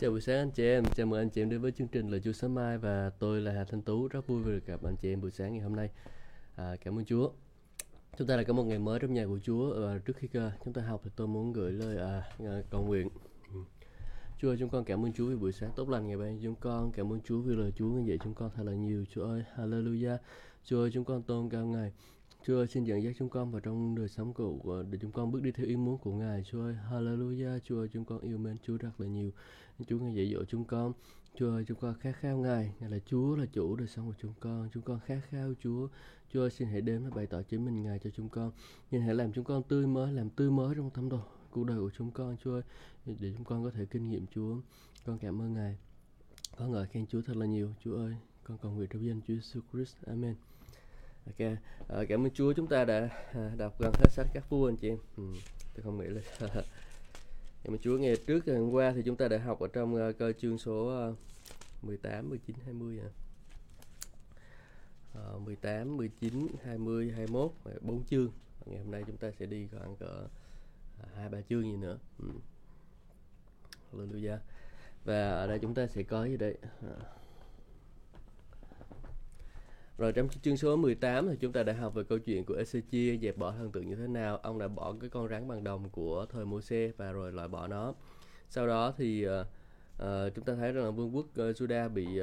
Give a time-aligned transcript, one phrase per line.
[0.00, 2.08] Chào buổi sáng anh chị em, chào mừng anh chị em đến với chương trình
[2.08, 4.84] Lời Chúa sáng mai và tôi là Hà Thanh Tú, rất vui vì được gặp
[4.84, 5.90] anh chị em buổi sáng ngày hôm nay.
[6.56, 7.30] À, cảm ơn Chúa.
[8.18, 10.52] Chúng ta đã có một ngày mới trong nhà của Chúa và trước khi à,
[10.64, 13.08] chúng ta học thì tôi muốn gửi lời à, à, cầu nguyện.
[14.38, 16.54] Chúa ơi, chúng con cảm ơn Chúa vì buổi sáng tốt lành ngày hôm chúng
[16.54, 16.92] con.
[16.92, 19.04] Cảm ơn Chúa vì lời Chúa ngân dạy chúng con thật là nhiều.
[19.10, 20.18] Chúa ơi, Hallelujah.
[20.64, 21.92] Chúa ơi, chúng con tôn cao Ngài.
[22.46, 25.32] Chúa ơi, xin dẫn dắt chúng con vào trong đời sống của để chúng con
[25.32, 26.44] bước đi theo ý muốn của Ngài.
[26.44, 27.58] Chúa ơi, Hallelujah.
[27.64, 29.30] Chúa ơi, chúng con yêu mến Chúa rất là nhiều.
[29.84, 30.92] Chúa ngài dạy dỗ chúng con.
[31.34, 32.72] Chúa ơi, chúng con khát khao Ngài.
[32.80, 34.68] Ngài là Chúa, là chủ đời sống của chúng con.
[34.72, 35.88] Chúng con khát khao Chúa.
[36.32, 38.52] Chúa ơi, xin hãy đến và bày tỏ chính mình Ngài cho chúng con.
[38.90, 41.78] Nhưng hãy làm chúng con tươi mới, làm tươi mới trong tâm đồ cuộc đời
[41.78, 42.36] của chúng con.
[42.44, 42.62] Chúa ơi,
[43.06, 44.56] để chúng con có thể kinh nghiệm Chúa.
[45.04, 45.78] Con cảm ơn Ngài.
[46.56, 47.74] Con ngợi khen Chúa thật là nhiều.
[47.84, 49.96] Chúa ơi, con cầu nguyện trong danh Chúa Jesus Christ.
[50.06, 50.34] Amen.
[51.26, 51.40] Ok,
[51.88, 54.76] à, cảm ơn Chúa chúng ta đã à, đọc gần hết sách các vua anh
[54.76, 54.98] chị em.
[55.16, 55.24] Ừ,
[55.74, 56.22] tôi không nghĩ là
[57.64, 60.18] cảm ơn Chúa nghe trước hôm qua thì chúng ta đã học ở trong uh,
[60.18, 61.16] cơ chương số uh,
[61.82, 63.10] 18, 19, 20 à.
[65.34, 68.30] Uh, 18, 19, 20, 21 4 chương.
[68.66, 70.26] Ngày hôm nay chúng ta sẽ đi khoảng cỡ
[71.02, 71.98] à, hai ba chương gì nữa.
[72.18, 72.28] Ừ.
[73.92, 74.38] Hallelujah.
[75.04, 76.56] Và ở đây chúng ta sẽ có gì đây?
[76.82, 77.19] À.
[80.00, 83.20] Rồi trong chương số 18 thì chúng ta đã học về câu chuyện của Ezechia
[83.20, 84.36] dẹp bỏ thần tượng như thế nào.
[84.36, 87.66] Ông đã bỏ cái con rắn bằng đồng của thời Môi-se và rồi loại bỏ
[87.66, 87.94] nó.
[88.48, 89.46] Sau đó thì uh,
[90.02, 92.20] uh, chúng ta thấy rằng là vương quốc uh, Juda bị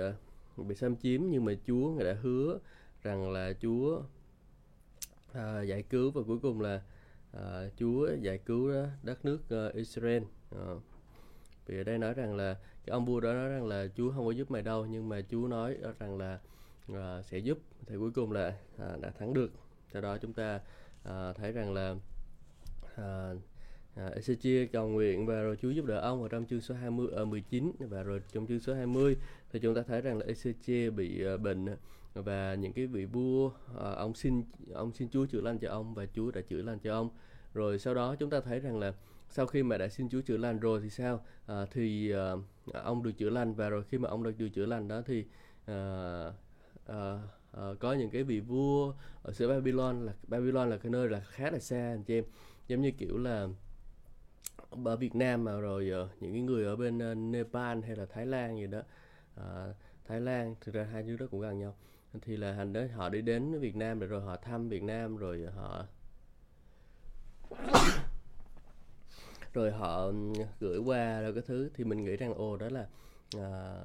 [0.58, 2.60] uh, bị xâm chiếm nhưng mà Chúa ngài đã hứa
[3.04, 4.02] rằng là Chúa
[5.32, 6.82] uh, giải cứu và cuối cùng là
[7.38, 7.42] uh,
[7.80, 8.72] Chúa giải cứu
[9.04, 10.24] đất nước uh, Israel.
[10.56, 10.82] Uh,
[11.66, 12.54] vì ở đây nói rằng là
[12.86, 15.22] cái ông vua đó nói rằng là Chúa không có giúp mày đâu nhưng mà
[15.30, 16.40] Chúa nói rằng là
[16.94, 19.52] à, sẽ giúp thì cuối cùng là à, đã thắng được
[19.94, 20.60] do đó chúng ta
[21.04, 21.96] à, thấy rằng là
[22.96, 23.34] à,
[23.98, 27.08] À, Ezechia cầu nguyện và rồi Chúa giúp đỡ ông ở trong chương số 20
[27.12, 29.18] ở 19 và rồi trong chương số 20
[29.52, 31.66] thì chúng ta thấy rằng là Ezechia bị uh, bệnh
[32.14, 34.44] và những cái vị vua uh, ông xin
[34.74, 37.10] ông xin Chúa chữa lành cho ông và Chúa đã chữa lành cho ông.
[37.54, 38.94] Rồi sau đó chúng ta thấy rằng là
[39.30, 41.26] sau khi mà đã xin Chúa chữa lành rồi thì sao?
[41.46, 44.66] À, thì uh, ông được chữa lành và rồi khi mà ông được, được chữa
[44.66, 45.26] lành đó thì
[45.72, 46.34] uh,
[46.92, 47.20] uh,
[47.58, 48.94] uh, có những cái vị vua
[49.24, 52.24] ở xứ Babylon là Babylon là cái nơi là khá là xa anh chị em.
[52.68, 53.48] Giống như kiểu là
[54.86, 58.06] ở Việt Nam mà rồi uh, những cái người ở bên uh, Nepal hay là
[58.06, 58.82] Thái Lan gì đó
[59.40, 59.76] uh,
[60.08, 61.76] Thái Lan thực ra hai nước đó cũng gần nhau.
[62.22, 65.46] Thì là hành đó họ đi đến Việt Nam rồi họ thăm Việt Nam rồi
[65.56, 65.86] họ
[69.54, 70.12] rồi họ
[70.60, 71.70] gửi qua rồi cái thứ.
[71.74, 72.88] Thì mình nghĩ rằng ồ đó là
[73.38, 73.82] à,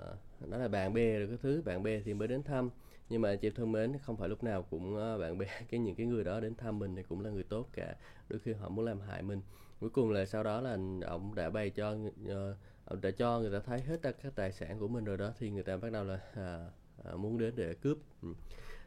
[0.49, 2.71] đó là bạn bè rồi cái thứ bạn bè thì mới đến thăm
[3.13, 5.95] nhưng mà chị thân mến không phải lúc nào cũng ờ, bạn bè cái những
[5.95, 7.95] cái người đó đến thăm mình thì cũng là người tốt cả.
[8.29, 9.41] Đôi khi họ muốn làm hại mình.
[9.81, 12.57] Cuối cùng là sau đó là ông đã bày cho ông ờ,
[13.03, 15.63] đã cho người ta thấy hết các tài sản của mình rồi đó thì người
[15.63, 16.67] ta bắt đầu là à,
[17.05, 17.99] à, muốn đến để cướp.
[18.23, 18.29] Ừ.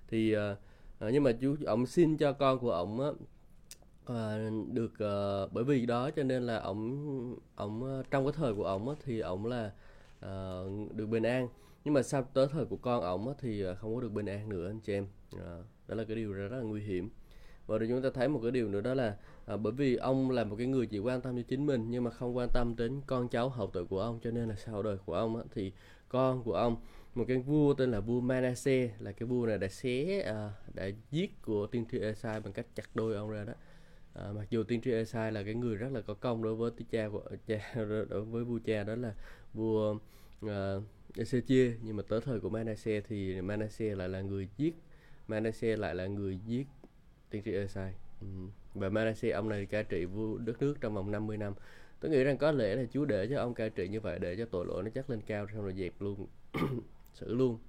[0.07, 0.55] Thì à,
[0.99, 3.07] nhưng mà chú ông xin cho con của ông á,
[4.05, 5.15] à, được à,
[5.51, 9.45] bởi vì đó cho nên là ông ông trong cái thời của ông thì ông
[9.45, 9.71] là
[10.19, 10.61] à,
[10.95, 11.47] được bình an
[11.85, 14.49] nhưng mà sau tới thời của con ổng thì à, không có được bình an
[14.49, 15.07] nữa anh chị em.
[15.39, 15.57] À,
[15.87, 17.09] đó là cái điều rất là nguy hiểm.
[17.67, 20.31] Và rồi chúng ta thấy một cái điều nữa đó là à, bởi vì ông
[20.31, 22.75] là một cái người chỉ quan tâm cho chính mình nhưng mà không quan tâm
[22.75, 25.43] đến con cháu hậu tự của ông cho nên là sau đời của ông á,
[25.53, 25.71] thì
[26.09, 26.77] con của ông
[27.15, 30.89] một cái vua tên là vua Manasseh là cái vua này đã xé à, đã
[31.11, 33.53] giết của tiên tri Esai bằng cách chặt đôi ông ra đó.
[34.13, 36.71] À, mặc dù tiên tri Esai là cái người rất là có công đối với
[36.91, 37.73] cha của cha
[38.09, 39.13] đối với vua cha đó là
[39.53, 39.97] vua
[40.41, 40.75] à,
[41.15, 44.75] Ezechia nhưng mà tới thời của Manasseh thì Manasseh lại là người giết
[45.27, 46.67] Manasseh lại là người giết
[47.29, 48.27] tiên tri Esai ừ.
[48.73, 51.53] và Manasseh ông này cai trị vua đất nước trong vòng 50 năm
[51.99, 54.35] tôi nghĩ rằng có lẽ là Chúa để cho ông cai trị như vậy để
[54.35, 56.27] cho tội lỗi nó chắc lên cao xong rồi dẹp luôn
[57.13, 57.59] xử luôn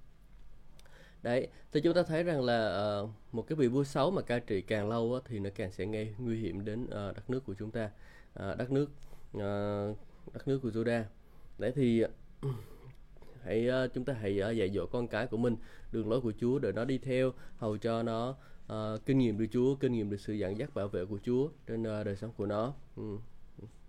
[1.23, 4.39] đấy thì chúng ta thấy rằng là uh, một cái vị vua xấu mà cai
[4.39, 7.45] trị càng lâu á, thì nó càng sẽ gây nguy hiểm đến uh, đất nước
[7.45, 7.89] của chúng ta
[8.39, 8.89] uh, đất nước
[9.37, 9.97] uh,
[10.33, 11.03] đất nước của Juda.
[11.57, 12.03] đấy thì
[13.43, 15.55] hãy uh, chúng ta hãy uh, dạy dỗ con cái của mình
[15.91, 18.35] đường lối của Chúa để nó đi theo hầu cho nó
[18.73, 21.49] uh, kinh nghiệm được Chúa kinh nghiệm được sự dẫn dắt bảo vệ của Chúa
[21.67, 23.17] trên uh, đời sống của nó ừ.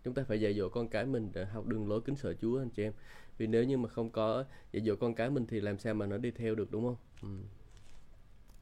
[0.04, 2.58] chúng ta phải dạy dỗ con cái mình để học đường lối kính sợ Chúa
[2.58, 2.92] anh chị em
[3.38, 6.06] vì nếu như mà không có dạy dỗ con cái mình thì làm sao mà
[6.06, 7.28] nó đi theo được đúng không ừ.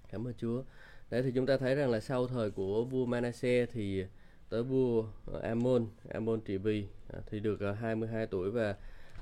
[0.09, 0.63] cảm ơn Chúa
[1.11, 4.05] đấy thì chúng ta thấy rằng là sau thời của vua Manasseh thì
[4.49, 5.05] tới vua
[5.43, 8.77] Amon Amon trị vì à, thì được 22 tuổi và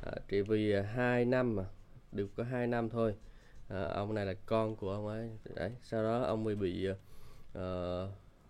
[0.05, 1.65] Ờ, à, trị vì ờ, hai năm mà
[2.13, 3.15] được có hai năm thôi.
[3.69, 5.31] À, ông này là con của ông ấy.
[5.55, 6.89] Đấy sau đó ông ấy bị
[7.59, 7.63] uh,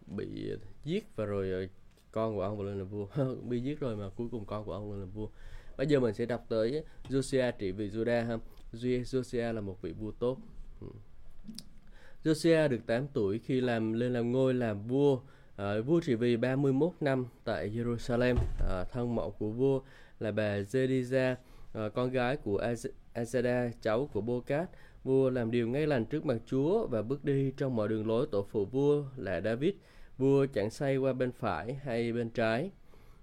[0.06, 0.50] bị
[0.84, 1.70] giết và rồi
[2.10, 3.06] con của ông lên làm vua.
[3.48, 5.28] Bị giết rồi mà cuối cùng con của ông lên làm vua.
[5.76, 8.38] Bây giờ mình sẽ đọc tới Josiah trị vì Judah ha.
[8.72, 10.38] Josiah là một vị vua tốt.
[10.80, 10.86] Ừ.
[12.24, 15.20] Josiah được 8 tuổi khi làm lên làm ngôi làm vua
[15.56, 18.36] à, vua trị vì 31 năm tại Jerusalem
[18.70, 19.80] à, thân mẫu của vua
[20.20, 21.34] là bà Zediza
[21.72, 22.74] ờ, con gái của
[23.14, 24.70] Azada cháu của Bocat.
[25.04, 28.26] Vua làm điều ngay lành trước mặt Chúa và bước đi trong mọi đường lối
[28.32, 29.74] tổ phụ vua là David.
[30.18, 32.70] Vua chẳng say qua bên phải hay bên trái.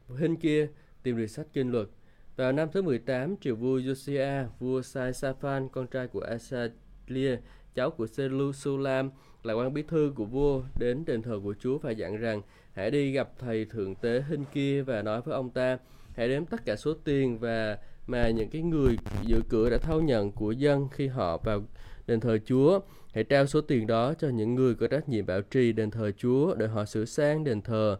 [0.07, 0.67] Hình kia
[1.03, 1.87] tìm được sách kinh luật.
[2.35, 7.37] Vào năm thứ 18, triều vua Josiah, vua Sai Safan, con trai của Asalia,
[7.75, 9.11] cháu của Selusulam,
[9.43, 12.41] là quan bí thư của vua, đến đền thờ của Chúa và dặn rằng,
[12.73, 15.77] hãy đi gặp thầy thượng tế hình kia và nói với ông ta,
[16.15, 17.77] hãy đếm tất cả số tiền và
[18.07, 21.61] mà những cái người giữ cửa đã thâu nhận của dân khi họ vào
[22.07, 22.79] đền thờ Chúa.
[23.13, 26.11] Hãy trao số tiền đó cho những người có trách nhiệm bảo trì đền thờ
[26.17, 27.97] Chúa để họ sửa sang đền thờ.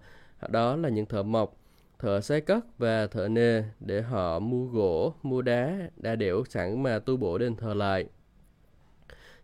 [0.50, 1.58] Đó là những thợ mộc,
[2.00, 6.84] thợ xây cất và thợ nề để họ mua gỗ, mua đá, đa đẽo sẵn
[6.84, 8.06] mà tu bổ đền thờ lại.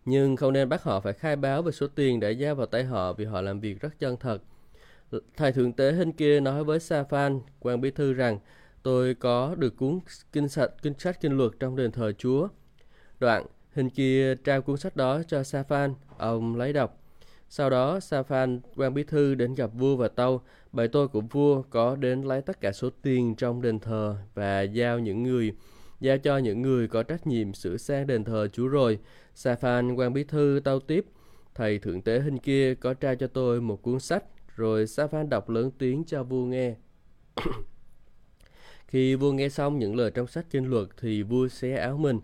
[0.05, 2.83] Nhưng không nên bắt họ phải khai báo về số tiền đã giao vào tay
[2.83, 4.41] họ vì họ làm việc rất chân thật.
[5.37, 8.39] Thầy thượng tế hình kia nói với Sa Phan, quan bí thư rằng,
[8.83, 9.99] tôi có được cuốn
[10.31, 12.47] kinh sách, kinh sách kinh luật trong đền thờ Chúa.
[13.19, 17.03] Đoạn, hình kia trao cuốn sách đó cho Sa Phan, ông lấy đọc.
[17.49, 21.21] Sau đó, Sa Phan, quan bí thư đến gặp vua và tâu, bởi tôi của
[21.21, 25.53] vua có đến lấy tất cả số tiền trong đền thờ và giao những người
[25.99, 28.99] giao cho những người có trách nhiệm sửa sang đền thờ Chúa rồi.
[29.35, 31.05] Sa Phan, quan bí thư tâu tiếp,
[31.55, 34.23] thầy thượng tế hình kia có trao cho tôi một cuốn sách,
[34.57, 36.75] rồi Sa đọc lớn tiếng cho vua nghe.
[38.87, 42.19] Khi vua nghe xong những lời trong sách kinh luật thì vua xé áo mình.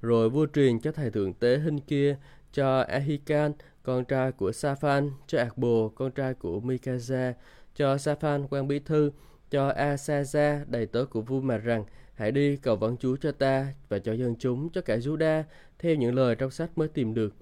[0.00, 2.16] Rồi vua truyền cho thầy thượng tế hình kia,
[2.52, 3.52] cho Ahikan,
[3.82, 7.32] con trai của Safan, cho Akbo, con trai của Mikaza,
[7.74, 9.10] cho Safan quan bí thư,
[9.50, 11.84] cho Asaza, đầy tớ của vua mà rằng,
[12.14, 15.42] hãy đi cầu vấn Chúa cho ta và cho dân chúng, cho cả Juda,
[15.78, 17.34] theo những lời trong sách mới tìm được.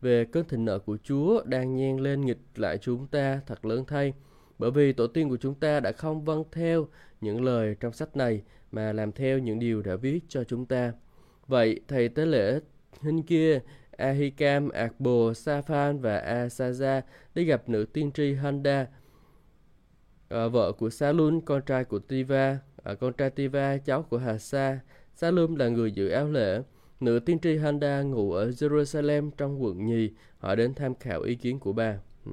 [0.00, 3.84] Về cơn thịnh nợ của Chúa đang nhen lên nghịch lại chúng ta thật lớn
[3.86, 4.12] thay,
[4.58, 6.86] bởi vì tổ tiên của chúng ta đã không vâng theo
[7.20, 8.42] những lời trong sách này
[8.72, 10.92] mà làm theo những điều đã viết cho chúng ta.
[11.46, 12.60] Vậy thầy tế lễ
[13.00, 13.60] hình kia
[13.90, 17.02] Ahikam, Akbo, Safan và Asaza
[17.34, 18.86] đi gặp nữ tiên tri Handa,
[20.28, 24.80] à, vợ của Salun, con trai của Tiva, à, con trai Tiva, cháu của Hasa.
[25.14, 26.62] Salum là người giữ áo lễ.
[27.00, 30.10] Nữ tiên tri Handa ngủ ở Jerusalem trong quận nhì.
[30.38, 31.98] Họ đến tham khảo ý kiến của bà.
[32.26, 32.32] Ừ.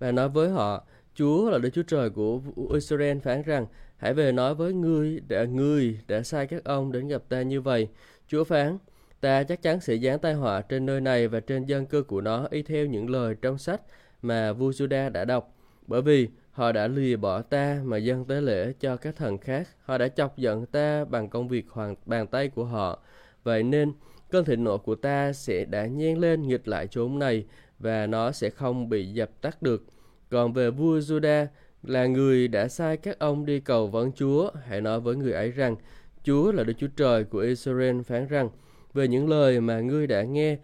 [0.00, 0.84] Bà nói với họ,
[1.14, 2.40] Chúa là Đức Chúa Trời của
[2.74, 3.66] Israel phán rằng,
[3.96, 7.60] hãy về nói với ngươi đã ngươi đã sai các ông đến gặp ta như
[7.60, 7.88] vậy.
[8.28, 8.78] Chúa phán,
[9.20, 12.20] ta chắc chắn sẽ giáng tai họa trên nơi này và trên dân cư của
[12.20, 13.80] nó y theo những lời trong sách
[14.22, 15.56] mà vua Juda đã đọc.
[15.86, 19.68] Bởi vì họ đã lìa bỏ ta mà dâng tế lễ cho các thần khác.
[19.84, 22.98] Họ đã chọc giận ta bằng công việc hoàng bàn tay của họ.
[23.44, 23.92] Vậy nên,
[24.30, 27.44] cơn thịnh nộ của ta sẽ đã nhen lên nghịch lại chốn này
[27.78, 29.84] và nó sẽ không bị dập tắt được.
[30.30, 31.46] Còn về vua Juda
[31.82, 35.50] là người đã sai các ông đi cầu vấn Chúa, hãy nói với người ấy
[35.50, 35.76] rằng,
[36.22, 38.48] Chúa là Đức Chúa Trời của Israel phán rằng,
[38.92, 40.56] về những lời mà ngươi đã nghe,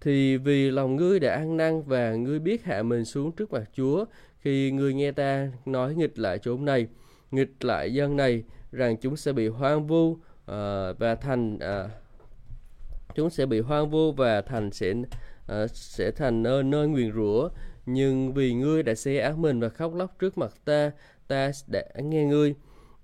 [0.00, 3.64] thì vì lòng ngươi đã ăn năn và ngươi biết hạ mình xuống trước mặt
[3.76, 4.04] Chúa
[4.42, 6.86] khi người nghe ta nói nghịch lại chốn này,
[7.30, 10.18] nghịch lại dân này, rằng chúng sẽ bị hoang vu uh,
[10.98, 11.90] và thành uh,
[13.14, 17.48] chúng sẽ bị hoang vu và thành sẽ uh, sẽ thành nơi nơi nguyền rủa
[17.86, 20.90] nhưng vì ngươi đã xé áo mình và khóc lóc trước mặt ta,
[21.28, 22.54] ta đã nghe ngươi.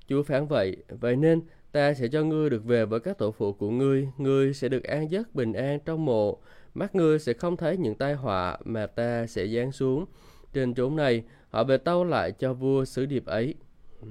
[0.09, 1.41] Chúa phán vậy, vậy nên
[1.73, 4.85] ta sẽ cho ngươi được về với các tổ phụ của ngươi, ngươi sẽ được
[4.85, 6.39] an giấc bình an trong mộ,
[6.75, 10.05] mắt ngươi sẽ không thấy những tai họa mà ta sẽ giáng xuống.
[10.53, 13.55] Trên chốn này, họ về tâu lại cho vua sứ điệp ấy.
[14.01, 14.09] Ừ.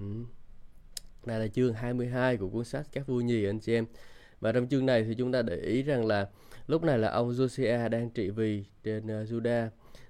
[1.25, 3.85] Đây là chương 22 của cuốn sách Các vua nhì anh chị em.
[4.39, 6.27] Và trong chương này thì chúng ta để ý rằng là
[6.67, 9.67] lúc này là ông Josiah đang trị vì trên ờ, uh, Judah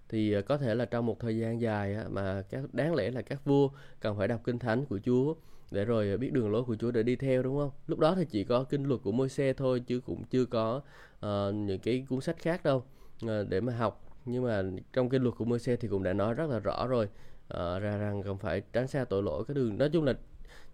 [0.09, 3.21] thì uh, có thể là trong một thời gian dài mà các đáng lẽ là
[3.21, 3.69] các vua
[3.99, 5.33] cần phải đọc kinh thánh của Chúa
[5.71, 7.71] để rồi ờ, biết đường lối của Chúa để đi theo đúng không?
[7.87, 10.81] Lúc đó thì chỉ có kinh luật của Môi-se thôi chứ cũng chưa có
[11.25, 12.83] uh, những cái cuốn sách khác đâu
[13.25, 14.06] uh, để mà học.
[14.27, 17.05] Nhưng mà trong cái luật của Môi-se thì cũng đã nói rất là rõ rồi
[17.05, 19.77] uh, ra rằng cần phải tránh xa tội lỗi cái đường.
[19.77, 20.13] Nói chung là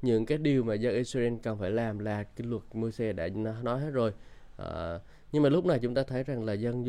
[0.01, 3.27] những cái điều mà dân Israel cần phải làm là kinh luật môi xe đã
[3.63, 4.13] nói hết rồi.
[4.57, 5.00] à,
[5.31, 6.86] nhưng mà lúc này chúng ta thấy rằng là dân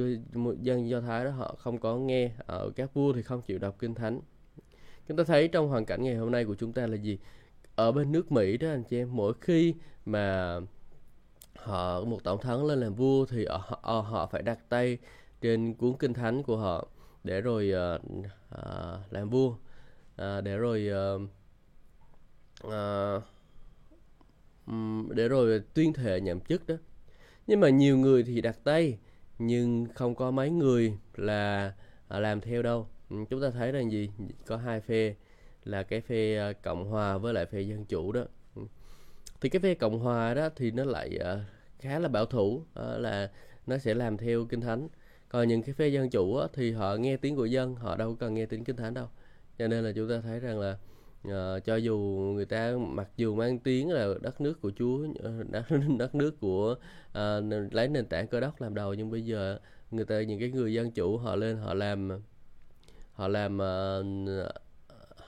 [0.62, 3.76] dân do thái đó họ không có nghe ở các vua thì không chịu đọc
[3.78, 4.21] kinh thánh
[5.09, 7.18] chúng ta thấy trong hoàn cảnh ngày hôm nay của chúng ta là gì
[7.76, 9.75] ở bên nước mỹ đó anh chị em mỗi khi
[10.06, 10.59] mà
[11.56, 14.99] họ một tổng thống lên làm vua thì họ, họ phải đặt tay
[15.45, 16.89] trên cuốn kinh thánh của họ.
[17.25, 19.49] Để rồi uh, uh, làm vua.
[19.49, 21.23] Uh, để rồi uh,
[22.67, 23.23] uh,
[25.15, 26.75] để rồi tuyên thệ nhậm chức đó.
[27.47, 28.99] Nhưng mà nhiều người thì đặt tay
[29.39, 31.75] nhưng không có mấy người là
[32.09, 32.89] à, làm theo đâu.
[33.31, 34.11] Chúng ta thấy là gì?
[34.47, 35.15] Có hai phe
[35.65, 38.25] là cái phe cộng hòa với lại phe dân chủ đó.
[39.41, 41.41] Thì cái phe cộng hòa đó thì nó lại uh,
[41.79, 43.31] khá là bảo thủ là
[43.67, 44.89] nó sẽ làm theo kinh thánh
[45.35, 48.17] còn những cái phe dân chủ á, thì họ nghe tiếng của dân họ đâu
[48.21, 49.07] cần nghe tiếng kinh thánh đâu.
[49.59, 50.76] Cho nên là chúng ta thấy rằng là
[51.29, 51.97] uh, cho dù
[52.35, 55.64] người ta mặc dù mang tiếng là đất nước của Chúa ờ, đất,
[55.99, 56.76] đất nước của
[57.09, 59.59] uh, lấy nền tảng cơ đốc làm đầu nhưng bây giờ
[59.91, 62.11] người ta những cái người dân chủ họ lên họ làm
[63.12, 64.50] họ làm uh,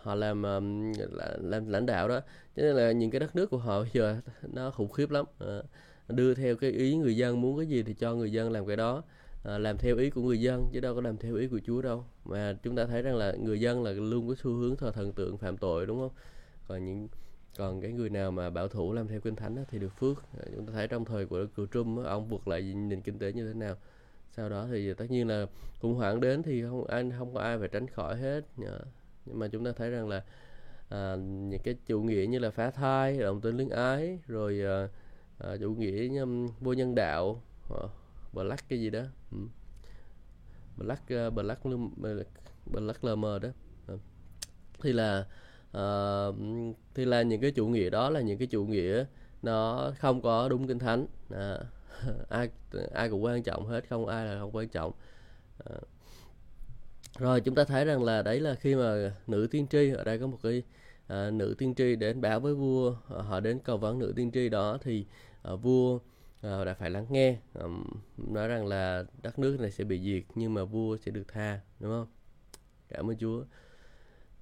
[0.02, 0.92] họ làm um,
[1.40, 2.20] làm lãnh đạo đó.
[2.56, 5.24] Cho nên là những cái đất nước của họ giờ nó khủng khiếp lắm.
[5.44, 5.64] Uh,
[6.08, 8.76] đưa theo cái ý người dân muốn cái gì thì cho người dân làm cái
[8.76, 9.02] đó
[9.46, 11.82] à, làm theo ý của người dân chứ đâu có làm theo ý của Chúa
[11.82, 12.04] đâu.
[12.24, 15.12] Mà chúng ta thấy rằng là người dân là luôn có xu hướng thờ thần
[15.12, 16.12] tượng phạm tội đúng không?
[16.68, 17.08] Còn những
[17.58, 20.16] còn cái người nào mà bảo thủ làm theo kinh thánh thì được phước.
[20.38, 23.32] À, chúng ta thấy trong thời của cựu trung ông vượt lại nền kinh tế
[23.32, 23.76] như thế nào.
[24.30, 25.46] Sau đó thì tất nhiên là
[25.80, 28.44] khủng hoảng đến thì không anh không có ai phải tránh khỏi hết.
[28.66, 28.80] Ờ,
[29.26, 30.24] nhưng mà chúng ta thấy rằng là
[30.88, 34.88] à, những cái chủ nghĩa như là phá thai đồng tính luyến ái rồi à,
[35.38, 37.88] à, chủ nghĩa um, vô nhân đạo à,
[38.36, 39.02] black cái gì đó
[39.32, 39.38] ừ.
[40.76, 41.64] black uh, black
[42.66, 43.48] black lm đó
[43.86, 43.98] ừ.
[44.82, 45.26] thì là
[45.76, 46.34] uh,
[46.94, 49.04] thì là những cái chủ nghĩa đó là những cái chủ nghĩa
[49.42, 51.58] nó không có đúng kinh thánh à,
[52.28, 52.48] ai
[52.94, 54.92] ai cũng quan trọng hết không ai là không quan trọng
[55.64, 55.76] à.
[57.18, 60.18] rồi chúng ta thấy rằng là đấy là khi mà nữ tiên tri ở đây
[60.18, 60.62] có một cái
[61.06, 64.48] à, nữ tiên tri đến báo với vua họ đến cầu vấn nữ tiên tri
[64.48, 65.06] đó thì
[65.42, 65.98] à, vua
[66.46, 67.84] Ờ, đã phải lắng nghe um,
[68.16, 71.60] nói rằng là đất nước này sẽ bị diệt nhưng mà vua sẽ được tha
[71.80, 72.06] đúng không?
[72.88, 73.44] Cảm ơn Chúa.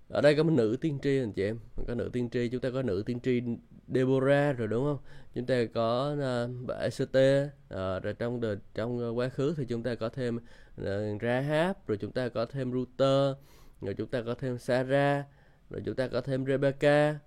[0.08, 1.58] Ở đây có một nữ tiên tri anh chị em
[1.88, 3.42] có nữ tiên tri chúng ta có nữ tiên tri
[3.88, 4.98] Deborah rồi đúng không?
[5.34, 9.82] Chúng ta có uh, bà Esther uh, rồi trong đời trong quá khứ thì chúng
[9.82, 13.36] ta có thêm uh, Rahab rồi chúng ta có thêm Ruther
[13.80, 15.26] rồi chúng ta có thêm Sarah
[15.70, 17.18] rồi chúng ta có thêm Rebecca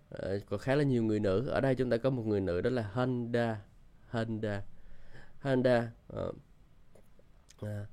[0.52, 1.48] uh, khá là nhiều người nữ.
[1.48, 3.62] Ở đây chúng ta có một người nữ đó là Honda.
[4.10, 4.62] Honda.
[5.42, 6.36] Honda uh,
[7.62, 7.86] à,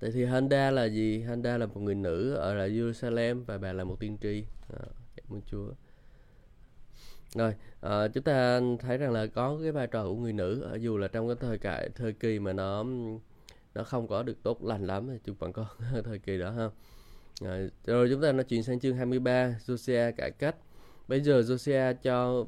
[0.00, 1.22] tại thì Honda là gì?
[1.22, 4.44] Honda là một người nữ ở là Jerusalem và bà là một tiên tri.
[4.72, 4.84] À,
[5.16, 5.68] cảm ơn Chúa.
[7.34, 10.76] Rồi à, chúng ta thấy rằng là có cái vai trò của người nữ ở
[10.76, 12.84] dù là trong cái thời cải thời kỳ mà nó
[13.74, 15.66] nó không có được tốt lành lắm thì chúng vẫn có
[16.04, 16.70] thời kỳ đó ha.
[17.44, 20.56] À, rồi chúng ta nói chuyện sang chương 23 Josiah cải cách.
[21.08, 22.46] Bây giờ Josiah cho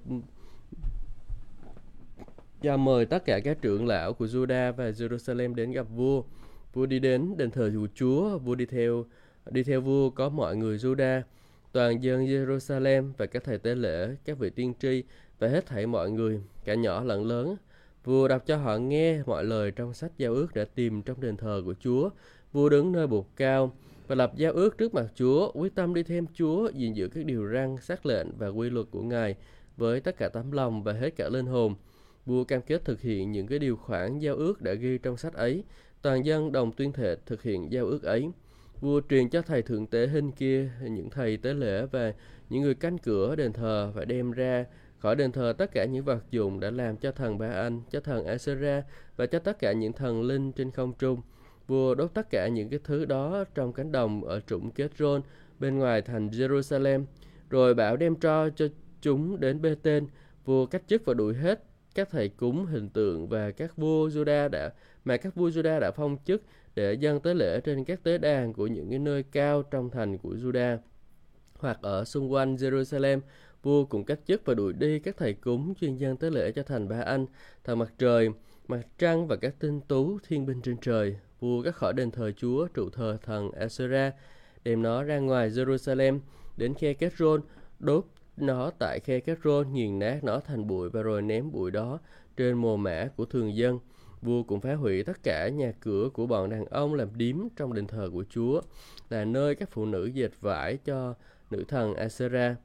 [2.62, 6.22] và mời tất cả các trưởng lão của Juda và Jerusalem đến gặp vua.
[6.72, 9.04] Vua đi đến đền thờ của Chúa, vua đi theo
[9.50, 11.22] đi theo vua có mọi người Juda,
[11.72, 15.02] toàn dân Jerusalem và các thầy tế lễ, các vị tiên tri
[15.38, 17.56] và hết thảy mọi người, cả nhỏ lẫn lớn.
[18.04, 21.36] Vua đọc cho họ nghe mọi lời trong sách giao ước đã tìm trong đền
[21.36, 22.10] thờ của Chúa.
[22.52, 23.72] Vua đứng nơi bục cao
[24.06, 27.24] và lập giao ước trước mặt Chúa, quyết tâm đi thêm Chúa, gìn giữ các
[27.24, 29.34] điều răn, xác lệnh và quy luật của Ngài
[29.76, 31.74] với tất cả tấm lòng và hết cả linh hồn
[32.28, 35.34] Vua cam kết thực hiện những cái điều khoản giao ước đã ghi trong sách
[35.34, 35.64] ấy.
[36.02, 38.30] Toàn dân đồng tuyên thệ thực hiện giao ước ấy.
[38.80, 42.12] Vua truyền cho thầy thượng tế hình kia, những thầy tế lễ và
[42.50, 44.64] những người canh cửa đền thờ phải đem ra
[44.98, 48.00] khỏi đền thờ tất cả những vật dụng đã làm cho thần Ba Anh, cho
[48.00, 48.82] thần Asera
[49.16, 51.20] và cho tất cả những thần linh trên không trung.
[51.66, 55.22] Vua đốt tất cả những cái thứ đó trong cánh đồng ở trũng Ketron
[55.58, 57.04] bên ngoài thành Jerusalem,
[57.50, 58.66] rồi bảo đem tro cho
[59.00, 60.06] chúng đến bê tên.
[60.44, 61.67] Vua cách chức và đuổi hết
[61.98, 64.72] các thầy cúng hình tượng và các vua Juda đã
[65.04, 66.42] mà các vua Juda đã phong chức
[66.74, 70.18] để dâng tế lễ trên các tế đàn của những cái nơi cao trong thành
[70.18, 70.78] của Juda
[71.58, 73.20] hoặc ở xung quanh Jerusalem
[73.62, 76.62] vua cũng cách chức và đuổi đi các thầy cúng chuyên dân tế lễ cho
[76.62, 77.26] thành Ba Anh,
[77.64, 78.28] thần mặt trời,
[78.68, 81.16] mặt trăng và các tinh tú thiên binh trên trời.
[81.40, 84.12] Vua cắt khỏi đền thờ Chúa trụ thờ thần Asera,
[84.64, 86.18] đem nó ra ngoài Jerusalem
[86.56, 87.40] đến khe Kết Rôn,
[87.78, 88.04] đốt
[88.42, 91.98] nó tại khe các rô nghiền nát nó thành bụi và rồi ném bụi đó
[92.36, 93.78] trên mồ mã của thường dân.
[94.22, 97.74] Vua cũng phá hủy tất cả nhà cửa của bọn đàn ông làm điếm trong
[97.74, 98.60] đền thờ của Chúa,
[99.10, 101.14] là nơi các phụ nữ dệt vải cho
[101.50, 102.56] nữ thần Asera.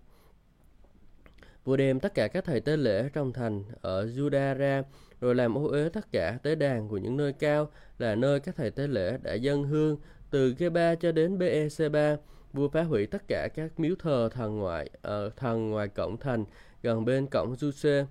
[1.66, 4.84] Vua đem tất cả các thầy tế lễ trong thành ở Juda ra,
[5.22, 8.56] rồi làm ô uế tất cả tế đàn của những nơi cao, là nơi các
[8.56, 9.98] thầy tế lễ đã dâng hương
[10.30, 12.18] từ Geba cho đến Beceba
[12.54, 16.46] vua phá hủy tất cả các miếu thờ thần ngoại uh, thần ngoài cổng thành
[16.82, 18.02] gần bên cổng Giuse.
[18.02, 18.08] Uh,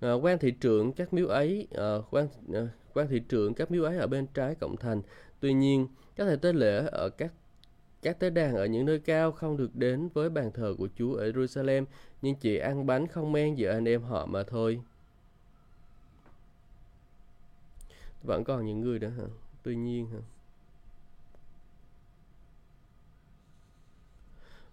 [0.00, 3.84] ờ, quan thị trưởng các miếu ấy uh, quan uh, quan thị trưởng các miếu
[3.84, 5.02] ấy ở bên trái cổng thành.
[5.40, 7.32] Tuy nhiên, các thầy tế lễ ở các
[8.02, 11.14] các tế đàn ở những nơi cao không được đến với bàn thờ của Chúa
[11.14, 11.84] ở Jerusalem,
[12.22, 14.80] nhưng chỉ ăn bánh không men giữa anh em họ mà thôi.
[18.22, 19.24] Vẫn còn những người đó hả?
[19.62, 20.18] Tuy nhiên hả?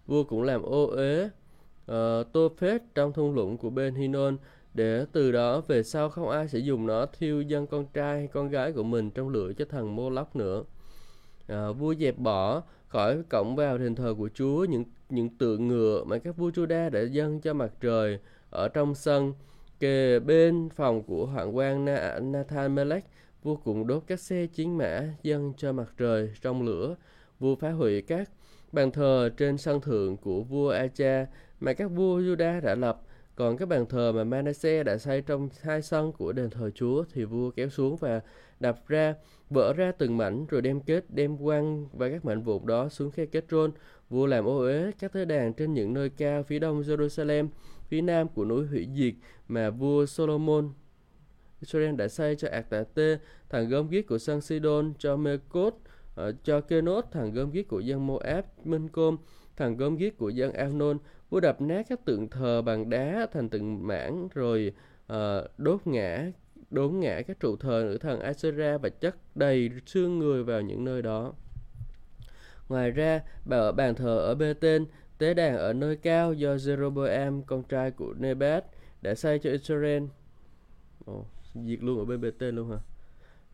[0.06, 1.28] Vua cũng làm ô uế.
[1.86, 4.36] Ờ, uh, tô phết trong thung lũng của bên Hinon
[4.74, 8.26] để từ đó về sau không ai sẽ dùng nó thiêu dân con trai hay
[8.26, 10.64] con gái của mình trong lửa cho thần mô lóc nữa.
[11.48, 16.04] À, vua dẹp bỏ khỏi cổng vào đền thờ của Chúa những những tượng ngựa
[16.04, 18.18] mà các vua Juda đã dâng cho mặt trời
[18.50, 19.32] ở trong sân.
[19.80, 23.04] Kề bên phòng của hoàng quan Na, Nathan Melech
[23.42, 26.96] vua cũng đốt các xe chiến mã dâng cho mặt trời trong lửa.
[27.40, 28.30] Vua phá hủy các
[28.72, 31.26] bàn thờ trên sân thượng của vua Acha
[31.60, 33.02] mà các vua Juda đã lập
[33.34, 37.04] còn các bàn thờ mà Manasseh đã xây trong hai sân của đền thờ Chúa
[37.12, 38.20] thì vua kéo xuống và
[38.60, 39.14] đập ra,
[39.50, 43.10] vỡ ra từng mảnh rồi đem kết, đem quăng và các mảnh vụn đó xuống
[43.10, 43.72] khe kết rôn.
[44.10, 47.48] Vua làm ô uế các tế đàn trên những nơi cao phía đông Jerusalem,
[47.88, 49.14] phía nam của núi hủy diệt
[49.48, 50.70] mà vua Solomon
[51.60, 53.18] Israel đã xây cho Ạc-tà-tê,
[53.50, 55.74] thằng gom ghiết của sân Sidon, cho Mekot,
[56.20, 59.16] uh, cho Kenoth thằng gom ghiếc của dân Moab, Minh Côm,
[59.56, 60.98] thằng gom ghiếc của dân Amnon,
[61.30, 64.72] vua đập nát các tượng thờ bằng đá thành từng mảng rồi
[65.12, 65.18] uh,
[65.58, 66.30] đốt ngã
[66.72, 70.84] đốn ngã các trụ thờ nữ thần Asera và chất đầy xương người vào những
[70.84, 71.32] nơi đó.
[72.68, 74.86] Ngoài ra, bà ở bàn thờ ở Bê-tên,
[75.18, 78.64] tế đàn ở nơi cao do Jeroboam, con trai của Nebat,
[79.02, 80.02] đã xây cho Israel.
[81.04, 82.78] Ồ, diệt luôn ở bên Bê-tên luôn hả?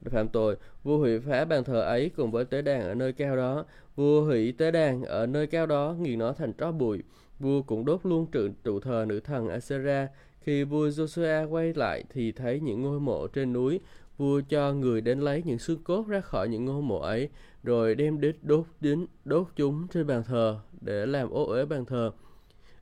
[0.05, 3.37] Phạm tội vua hủy phá bàn thờ ấy cùng với tế đàn ở nơi cao
[3.37, 3.65] đó.
[3.97, 7.03] Vua hủy tế đàn ở nơi cao đó nghiền nó thành tro bụi.
[7.39, 10.09] Vua cũng đốt luôn trụ, trụ thờ nữ thần Asera.
[10.41, 13.81] Khi vua Joshua quay lại thì thấy những ngôi mộ trên núi.
[14.19, 17.29] Vua cho người đến lấy những xương cốt ra khỏi những ngôi mộ ấy
[17.63, 21.85] rồi đem đến đốt đến đốt chúng trên bàn thờ để làm ô uế bàn
[21.85, 22.13] thờ.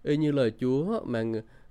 [0.02, 1.24] Y như lời Chúa mà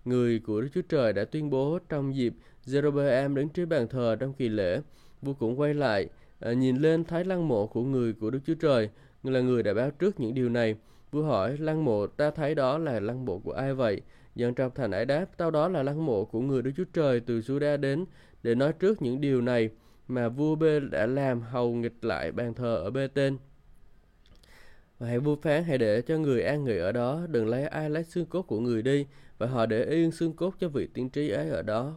[0.05, 2.33] người của Đức Chúa Trời đã tuyên bố trong dịp
[2.65, 4.81] Jeroboam đến trước bàn thờ trong kỳ lễ
[5.25, 6.09] vua cũng quay lại
[6.39, 8.89] à, nhìn lên thấy lăng mộ của người của Đức Chúa Trời.
[9.23, 10.75] Người là người đã báo trước những điều này.
[11.11, 14.01] Vua hỏi lăng mộ ta thấy đó là lăng mộ của ai vậy?
[14.35, 17.19] Dân trong thành ấy đáp tao đó là lăng mộ của người Đức Chúa Trời
[17.19, 18.05] từ Juda đến
[18.43, 19.69] để nói trước những điều này
[20.07, 23.37] mà vua Bê đã làm hầu nghịch lại bàn thờ ở Bê tên.
[24.99, 27.89] Và hãy vua phán hãy để cho người an nghỉ ở đó đừng lấy ai
[27.89, 29.05] lấy xương cốt của người đi
[29.37, 31.93] và họ để yên xương cốt cho vị tiên tri ấy ở đó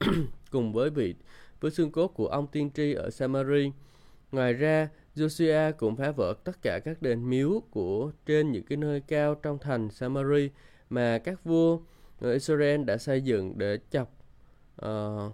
[0.50, 1.14] cùng với vị
[1.62, 3.72] với xương cốt của ông tiên tri ở Samari.
[4.32, 8.76] Ngoài ra, Josiah cũng phá vỡ tất cả các đền miếu của trên những cái
[8.76, 10.50] nơi cao trong thành Samari
[10.90, 11.78] mà các vua
[12.20, 14.12] người Israel đã xây dựng để chọc
[14.86, 15.32] uh,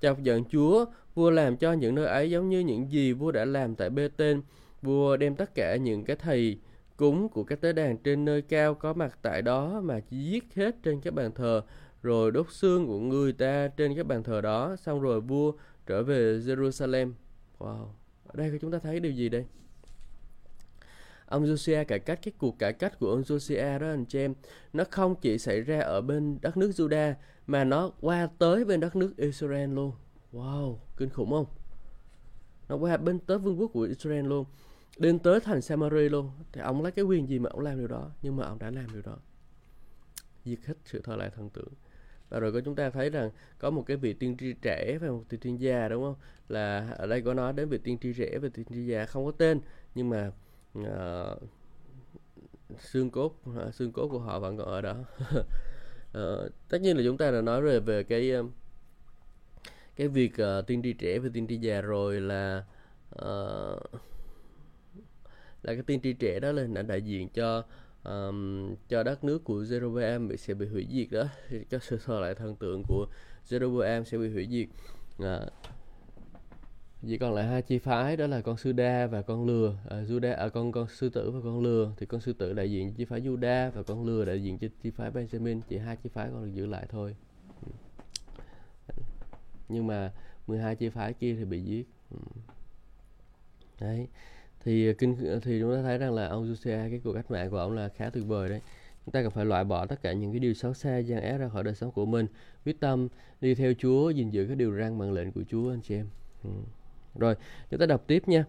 [0.00, 0.84] chọc giận Chúa.
[1.14, 4.08] Vua làm cho những nơi ấy giống như những gì vua đã làm tại Bê
[4.16, 4.42] Tên.
[4.82, 6.58] Vua đem tất cả những cái thầy
[6.96, 10.76] cúng của các tế đàn trên nơi cao có mặt tại đó mà giết hết
[10.82, 11.62] trên các bàn thờ
[12.02, 15.52] rồi đốt xương của người ta trên các bàn thờ đó, xong rồi vua
[15.86, 17.12] trở về Jerusalem.
[17.58, 17.86] Wow,
[18.26, 19.46] ở đây chúng ta thấy điều gì đây?
[21.26, 24.34] Ông Josiah cải cách, cái cuộc cải cách của ông Josiah đó, anh chị em,
[24.72, 27.14] nó không chỉ xảy ra ở bên đất nước Juda,
[27.46, 29.92] mà nó qua tới bên đất nước Israel luôn.
[30.32, 31.46] Wow, kinh khủng không?
[32.68, 34.44] Nó qua bên tới vương quốc của Israel luôn.
[34.98, 36.30] Đến tới thành Samari luôn.
[36.52, 38.10] Thì ông lấy cái quyền gì mà ông làm điều đó?
[38.22, 39.16] Nhưng mà ông đã làm điều đó.
[40.44, 41.72] Diệt hết sự thờ lại thần tượng
[42.32, 45.08] và rồi có chúng ta thấy rằng có một cái vị tiên tri trẻ và
[45.08, 46.14] một vị tiên tri già đúng không?
[46.48, 49.24] Là ở đây có nói đến vị tiên tri trẻ và tiên tri già không
[49.24, 49.60] có tên
[49.94, 50.32] nhưng mà
[50.78, 51.42] uh,
[52.78, 54.96] xương cốt uh, xương cốt của họ vẫn còn ở đó.
[56.18, 58.46] Uh, tất nhiên là chúng ta đã nói về về cái uh,
[59.96, 62.64] cái việc uh, tiên tri trẻ và tiên tri già rồi là
[63.14, 63.82] uh,
[65.62, 67.64] là cái tiên tri trẻ đó là đại diện cho
[68.04, 71.24] um, cho đất nước của Jeroboam bị sẽ bị hủy diệt đó.
[71.48, 73.06] Thì cho sơ sơ lại thần tượng của
[73.48, 74.68] Jeroboam sẽ bị hủy diệt.
[75.18, 75.40] À,
[77.06, 79.76] chỉ còn lại hai chi phái đó là con sư đa và con lừa.
[79.88, 81.92] À, Juda à, con con sư tử và con lừa.
[81.96, 84.68] Thì con sư tử đại diện chi phái Juda và con lừa đại diện cho
[84.82, 85.60] chi phái Benjamin.
[85.68, 87.16] Chỉ hai chi phái còn được giữ lại thôi.
[87.66, 87.72] Ừ.
[89.68, 90.12] Nhưng mà
[90.46, 91.84] 12 chi phái kia thì bị giết.
[92.10, 92.18] Ừ.
[93.80, 94.08] Đấy
[94.64, 97.30] thì ờ, kinh ờ, thì chúng ta thấy rằng là ông Josiah, cái cuộc cách
[97.30, 98.60] mạng của ông là khá tuyệt vời đấy.
[99.06, 101.36] Chúng ta cần phải loại bỏ tất cả những cái điều xấu xa, gian ác
[101.36, 102.26] ra khỏi đời sống của mình.
[102.64, 103.08] Quyết tâm
[103.40, 106.06] đi theo Chúa, gìn giữ cái điều răn mạng lệnh của Chúa, anh chị em.
[106.44, 106.50] Ừ.
[107.14, 107.34] rồi,
[107.70, 108.44] chúng ta đọc tiếp nha.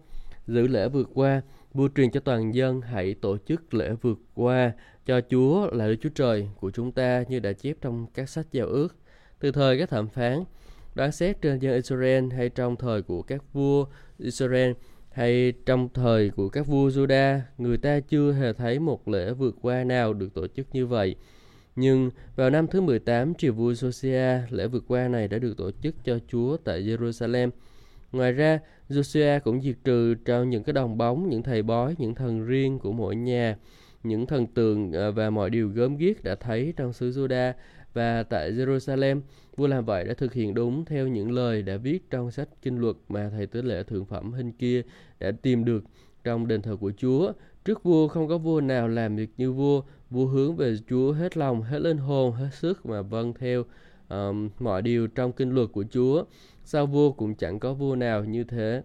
[0.46, 1.42] Giữ lễ vượt qua,
[1.74, 4.72] vua truyền cho toàn dân, hãy tổ chức lễ vượt qua
[5.06, 8.46] cho Chúa là Đức Chúa Trời của chúng ta như đã chép trong các sách
[8.52, 8.96] giao ước.
[9.40, 10.44] Từ thời các thẩm phán,
[10.94, 13.86] đoán xét trên dân Israel hay trong thời của các vua
[14.18, 14.72] Israel
[15.14, 19.56] hay trong thời của các vua Juda, người ta chưa hề thấy một lễ vượt
[19.62, 21.16] qua nào được tổ chức như vậy.
[21.76, 25.70] Nhưng vào năm thứ 18 triều vua Josiah, lễ vượt qua này đã được tổ
[25.82, 27.50] chức cho Chúa tại Jerusalem.
[28.12, 32.14] Ngoài ra, Josiah cũng diệt trừ cho những cái đồng bóng, những thầy bói, những
[32.14, 33.56] thần riêng của mỗi nhà,
[34.02, 37.52] những thần tượng à, và mọi điều gớm ghiếc đã thấy trong xứ Juda
[37.94, 39.20] và tại Jerusalem.
[39.56, 42.78] Vua làm vậy đã thực hiện đúng theo những lời đã viết trong sách kinh
[42.78, 44.82] luật mà thầy tế lễ thượng phẩm hình kia
[45.20, 45.84] đã tìm được
[46.24, 47.32] trong đền thờ của Chúa.
[47.64, 51.36] Trước vua không có vua nào làm việc như vua, vua hướng về Chúa hết
[51.36, 53.64] lòng, hết linh hồn, hết sức mà vâng theo
[54.08, 56.24] um, mọi điều trong kinh luật của Chúa.
[56.64, 58.82] Sau vua cũng chẳng có vua nào như thế.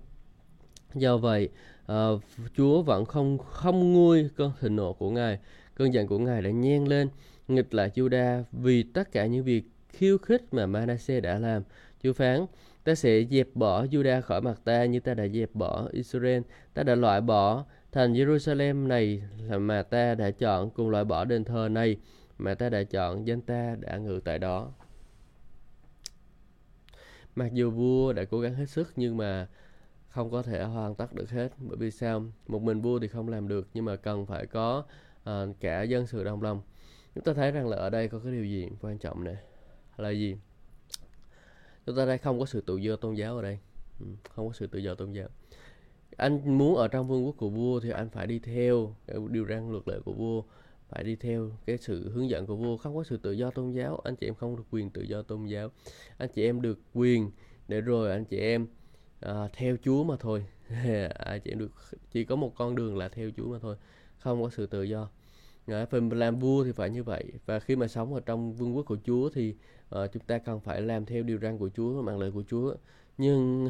[0.96, 1.50] Do vậy,
[1.92, 2.22] uh,
[2.58, 5.40] Chúa vẫn không không nguôi cơn thịnh nộ của Ngài.
[5.76, 7.10] Cơn giận của Ngài đã nhen lên,
[7.50, 11.64] nghịch lại Juda vì tất cả những việc khiêu khích mà Manasseh đã làm.
[12.04, 12.46] Chúa phán,
[12.84, 16.42] ta sẽ dẹp bỏ Juda khỏi mặt ta như ta đã dẹp bỏ Israel.
[16.74, 21.44] Ta đã loại bỏ thành Jerusalem này mà ta đã chọn cùng loại bỏ đền
[21.44, 21.98] thờ này
[22.38, 24.72] mà ta đã chọn danh ta đã ngự tại đó.
[27.36, 29.48] Mặc dù vua đã cố gắng hết sức nhưng mà
[30.10, 33.30] không có thể hoàn tất được hết bởi vì sao một mình vua thì không
[33.30, 34.84] làm được nhưng mà cần phải có
[35.30, 36.62] uh, cả dân sự đồng lòng
[37.20, 39.36] chúng ta thấy rằng là ở đây có cái điều gì quan trọng này
[39.98, 40.38] là gì?
[41.86, 43.60] Chúng ta đây không có sự tự do tôn giáo ở đây.
[44.00, 45.28] Ừ, không có sự tự do tôn giáo.
[46.18, 48.96] Anh muốn ở trong vương quốc của vua thì anh phải đi theo
[49.30, 50.44] điều răn luật lệ của vua
[50.90, 52.78] phải đi theo cái sự hướng dẫn của vua.
[52.78, 55.22] Không có sự tự do tôn giáo anh chị em không được quyền tự do
[55.22, 55.72] tôn giáo.
[56.18, 57.32] Anh chị em được quyền
[57.68, 58.68] để rồi anh chị em
[59.20, 60.46] à, theo Chúa mà thôi.
[61.16, 61.72] Anh chị em được
[62.12, 63.76] chỉ có một con đường là theo Chúa mà thôi.
[64.18, 65.10] Không có sự tự do
[65.72, 67.24] à, phần làm vua thì phải như vậy.
[67.46, 69.56] Và khi mà sống ở trong vương quốc của Chúa thì
[69.96, 72.76] uh, chúng ta cần phải làm theo điều răn của Chúa mạng lệnh của Chúa.
[73.18, 73.70] Nhưng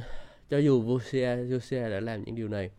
[0.50, 2.72] cho dù Josiah, Josiah đã làm những điều này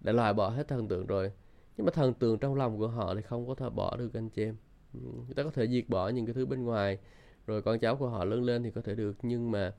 [0.00, 1.32] đã loại bỏ hết thần tượng rồi
[1.76, 4.28] nhưng mà thần tượng trong lòng của họ thì không có thể bỏ được anh
[4.28, 4.56] chị em.
[4.92, 6.98] Người ta có thể diệt bỏ những cái thứ bên ngoài
[7.46, 9.72] rồi con cháu của họ lớn lên thì có thể được nhưng mà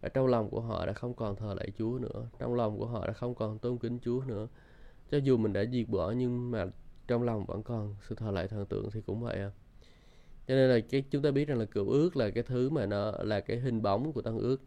[0.00, 2.86] ở trong lòng của họ đã không còn thờ lạy Chúa nữa trong lòng của
[2.86, 4.48] họ đã không còn tôn kính Chúa nữa.
[5.10, 6.66] Cho dù mình đã diệt bỏ nhưng mà
[7.12, 9.50] trong lòng vẫn còn sự thờ lạy thần tượng thì cũng vậy à.
[10.46, 12.86] Cho nên là cái chúng ta biết rằng là cựu ước là cái thứ mà
[12.86, 14.60] nó là cái hình bóng của tân ước.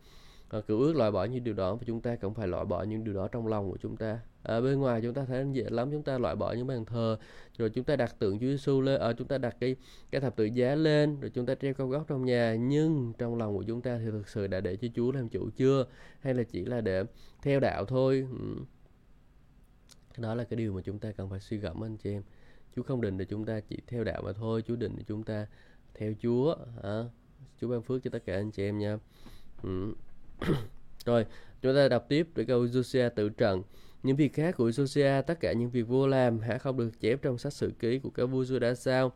[0.50, 2.84] À, cựu ước loại bỏ những điều đó và chúng ta cũng phải loại bỏ
[2.84, 4.20] những điều đó trong lòng của chúng ta.
[4.44, 7.18] À, bên ngoài chúng ta thấy dễ lắm chúng ta loại bỏ những bàn thờ
[7.58, 9.76] rồi chúng ta đặt tượng Chúa Giêsu lên ở à, chúng ta đặt cái
[10.12, 12.56] cái thập tự giá lên rồi chúng ta treo cao góc trong nhà.
[12.56, 15.50] Nhưng trong lòng của chúng ta thì thực sự đã để cho Chúa làm chủ
[15.56, 15.86] chưa?
[16.20, 17.04] Hay là chỉ là để
[17.42, 18.28] theo đạo thôi?
[18.32, 18.64] Ừ.
[20.18, 22.24] đó là cái điều mà chúng ta cần phải suy gẫm anh chị em.
[22.76, 25.24] Chúa không định để chúng ta chỉ theo đạo mà thôi Chúa định để chúng
[25.24, 25.48] ta
[25.94, 27.04] theo Chúa hả?
[27.62, 28.98] Chúa ban phước cho tất cả anh chị em nha
[29.64, 29.94] ừ.
[31.06, 31.26] rồi
[31.62, 33.64] chúng ta đọc tiếp để câu Josiah tự trận
[34.04, 37.22] những việc khác của Josiah tất cả những việc vua làm hả không được chép
[37.22, 39.12] trong sách sử ký của các vua Judah sao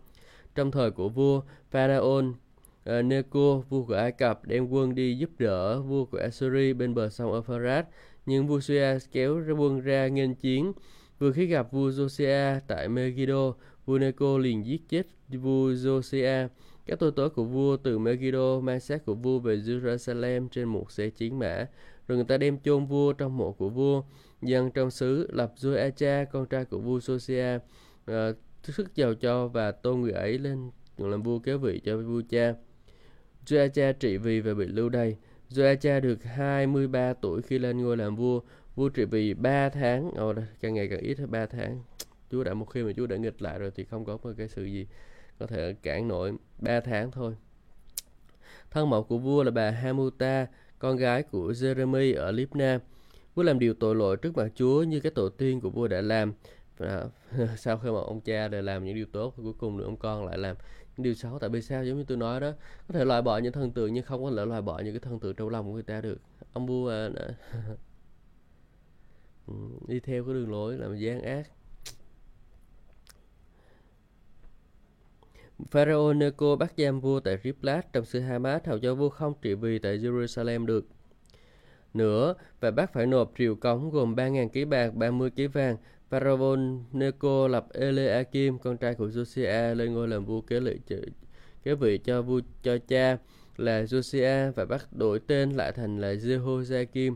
[0.56, 1.42] trong thời của vua
[1.72, 2.36] Pharaoh uh,
[2.84, 6.94] ờ, Neco, vua của Ai Cập đem quân đi giúp đỡ vua của Assyria bên
[6.94, 7.86] bờ sông Euphrates,
[8.26, 10.72] nhưng vua Josiah kéo ra quân ra nghênh chiến.
[11.20, 13.54] Vừa khi gặp vua Josiah tại Megiddo,
[13.86, 16.48] vua Neco liền giết chết vua Josiah.
[16.86, 20.92] Các tôi tớ của vua từ Megiddo mang xác của vua về Jerusalem trên một
[20.92, 21.68] xe chiến mã,
[22.08, 24.04] rồi người ta đem chôn vua trong mộ của vua.
[24.42, 27.62] Dân trong xứ lập Joacha, con trai của vua Josiah, uh,
[28.06, 32.22] ờ, sức giàu cho và tôn người ấy lên làm vua kế vị cho vua
[32.30, 32.54] cha.
[33.46, 35.18] Joacha trị vì và bị lưu đày.
[35.50, 38.42] Joacha được 23 tuổi khi lên ngôi làm vua.
[38.80, 41.84] Vua trị vì 3 tháng, oh, càng ngày càng ít hơn 3 tháng.
[42.32, 44.48] Chúa đã một khi mà Chúa đã nghịch lại rồi thì không có một cái
[44.48, 44.88] sự gì
[45.40, 47.36] có thể cản nổi 3 tháng thôi.
[48.72, 50.48] Thân mẫu của vua là bà Hamuta,
[50.80, 52.80] con gái của Jeremy ở Libna.
[53.36, 56.02] Vua làm điều tội lỗi trước mặt Chúa như cái tổ tiên của vua đã
[56.02, 56.34] làm.
[56.78, 57.04] à,
[57.58, 60.26] sau khi mà ông cha đã làm những điều tốt cuối cùng nữa ông con
[60.26, 60.56] lại làm
[60.98, 62.52] những điều xấu tại vì sao giống như tôi nói đó
[62.88, 65.00] có thể loại bỏ những thần tượng nhưng không có thể loại bỏ những cái
[65.00, 66.18] thần tượng trong lòng của người ta được
[66.54, 67.10] ông vua à,
[69.88, 71.52] đi theo cái đường lối làm gian ác
[75.72, 79.54] Pharaoh Neco bắt giam vua tại Riplat trong sự Hamas hầu cho vua không trị
[79.54, 80.88] vì tại Jerusalem được
[81.94, 85.78] nữa và bác phải nộp triều cống gồm 3.000 kg bạc, 30 kg vàng.
[86.10, 86.60] Pharaoh
[86.92, 90.76] Neco lập Eleakim, con trai của Josiah, lên ngôi làm vua kế lệ
[91.64, 93.18] kế vị cho vua cho cha
[93.58, 97.16] là Josiah và bắt đổi tên lại thành là Jehoiakim.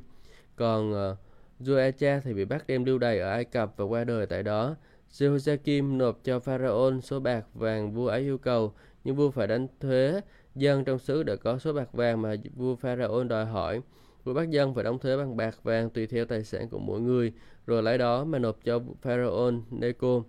[0.55, 1.17] Còn uh,
[1.63, 4.75] Joacha thì bị bắt đem lưu đày ở Ai Cập và qua đời tại đó.
[5.11, 8.73] Jehoiakim nộp cho Pharaoh số bạc vàng vua ấy yêu cầu,
[9.03, 10.21] nhưng vua phải đánh thuế
[10.55, 13.81] dân trong xứ đã có số bạc vàng mà vua Pharaoh đòi hỏi.
[14.23, 17.01] Vua bắt dân phải đóng thuế bằng bạc vàng tùy theo tài sản của mỗi
[17.01, 17.33] người.
[17.65, 20.23] rồi lấy đó mà nộp cho Pharaoh Neco.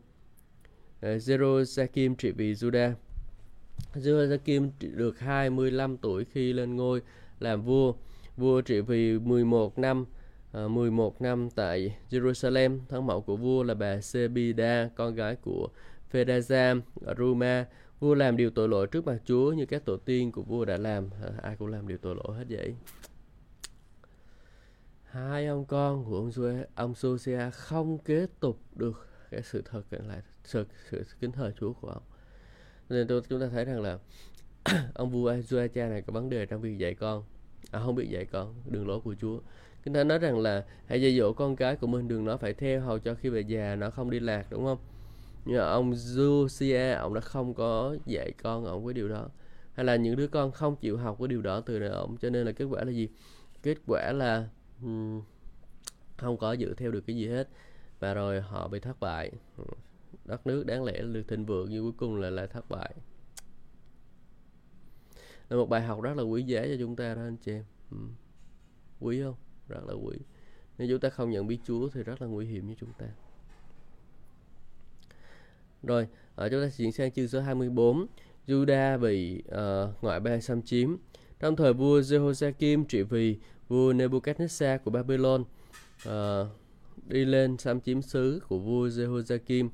[1.01, 2.92] Ờ, Jehoiakim trị vì Judah.
[3.94, 7.03] Jehoiakim được 25 tuổi khi lên ngôi
[7.40, 7.94] làm vua.
[8.37, 10.05] Vua trị vì 11 năm,
[10.55, 12.79] Ờ, 11 năm tại Jerusalem.
[12.88, 15.69] Thân mẫu của vua là bà Sebida, con gái của
[16.12, 17.67] Phedazam ở Ruma.
[18.01, 20.77] Vua làm điều tội lỗi trước mặt Chúa như các tổ tiên của vua đã
[20.77, 21.11] làm.
[21.23, 22.75] À, ai cũng làm điều tội lỗi hết vậy.
[25.05, 29.83] Hai ông con của ông, Suê, ông Sosia không kế tục được cái sự thật
[29.90, 32.03] lại sự, sự kính thờ Chúa của ông
[32.88, 33.99] nên tôi, chúng ta thấy rằng là
[34.95, 37.25] ông vua Joacha này có vấn đề trong việc dạy con
[37.71, 39.40] à, không biết dạy con đường lối của Chúa
[39.85, 42.55] Kinh Thánh nói rằng là hãy dạy dỗ con cái của mình đường nó phải
[42.55, 44.79] theo hầu cho khi về già nó không đi lạc đúng không?
[45.44, 49.29] Nhưng mà ông Josiah ông đã không có dạy con ông cái điều đó
[49.73, 52.31] hay là những đứa con không chịu học cái điều đó từ đời ông cho
[52.31, 53.09] nên là kết quả là gì?
[53.62, 54.49] Kết quả là
[54.83, 55.23] um,
[56.16, 57.49] không có giữ theo được cái gì hết
[58.01, 59.33] và rồi họ bị thất bại
[60.25, 62.94] đất nước đáng lẽ được thịnh vượng nhưng cuối cùng là lại thất bại
[65.49, 67.64] là một bài học rất là quý giá cho chúng ta đó anh chị em
[67.90, 67.97] ừ.
[69.01, 69.35] quý không
[69.68, 70.16] rất là quý.
[70.79, 73.07] Nếu chúng ta không nhận biết Chúa thì rất là nguy hiểm với chúng ta.
[75.83, 78.07] Rồi ở chúng ta chuyển sang chương số 24
[78.46, 80.96] Juda bị uh, ngoại bang xâm chiếm.
[81.40, 85.44] Trong thời vua Jehoiakim trị vì vua Nebuchadnezzar của Babylon
[86.09, 86.46] uh,
[87.07, 89.68] đi lên xâm chiếm xứ của vua Jehoiakim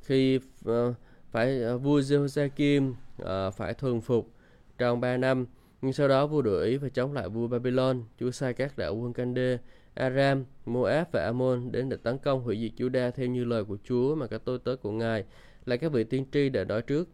[0.00, 0.94] khi uh,
[1.30, 2.90] phải uh, vua Jehoiakim
[3.22, 4.30] uh, phải thuần phục
[4.78, 5.46] trong 3 năm
[5.82, 8.94] nhưng sau đó vua đổi ý và chống lại vua Babylon Chúa sai các đạo
[8.94, 9.58] quân Cande
[9.94, 13.76] Aram, Moab và Ammon đến để tấn công hủy diệt Juda theo như lời của
[13.84, 15.24] Chúa mà các tôi tớ của Ngài
[15.66, 17.08] là các vị tiên tri đã nói trước.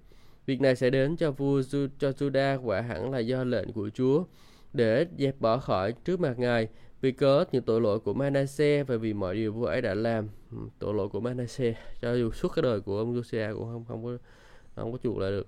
[0.46, 1.62] Việc này sẽ đến cho vua
[1.98, 4.24] cho Juda quả hẳn là do lệnh của Chúa
[4.72, 6.68] để dẹp bỏ khỏi trước mặt Ngài
[7.00, 10.28] vì cớ những tội lỗi của Manasseh và vì mọi điều vua ấy đã làm
[10.78, 14.04] tội lỗi của Manasseh cho dù suốt cái đời của ông Josiah cũng không không
[14.04, 14.18] có
[14.74, 15.46] không có chuộc lại được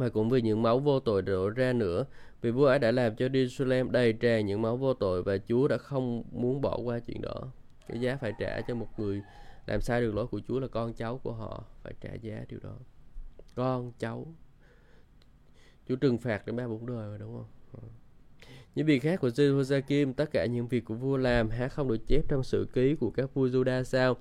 [0.00, 2.04] và cũng vì những máu vô tội đổ ra nữa
[2.42, 5.68] vì vua ấy đã làm cho Jerusalem đầy tràn những máu vô tội và Chúa
[5.68, 7.52] đã không muốn bỏ qua chuyện đó
[7.88, 9.22] cái giá phải trả cho một người
[9.66, 12.60] làm sai đường lối của Chúa là con cháu của họ phải trả giá điều
[12.62, 12.74] đó
[13.54, 14.26] con cháu
[15.88, 17.46] Chúa trừng phạt đến ba bốn đời rồi đúng không.
[17.72, 17.88] Ừ.
[18.74, 22.06] Những việc khác của Jehoiakim, tất cả những việc của vua làm há không được
[22.06, 24.16] chép trong sử ký của các vua Juda sao?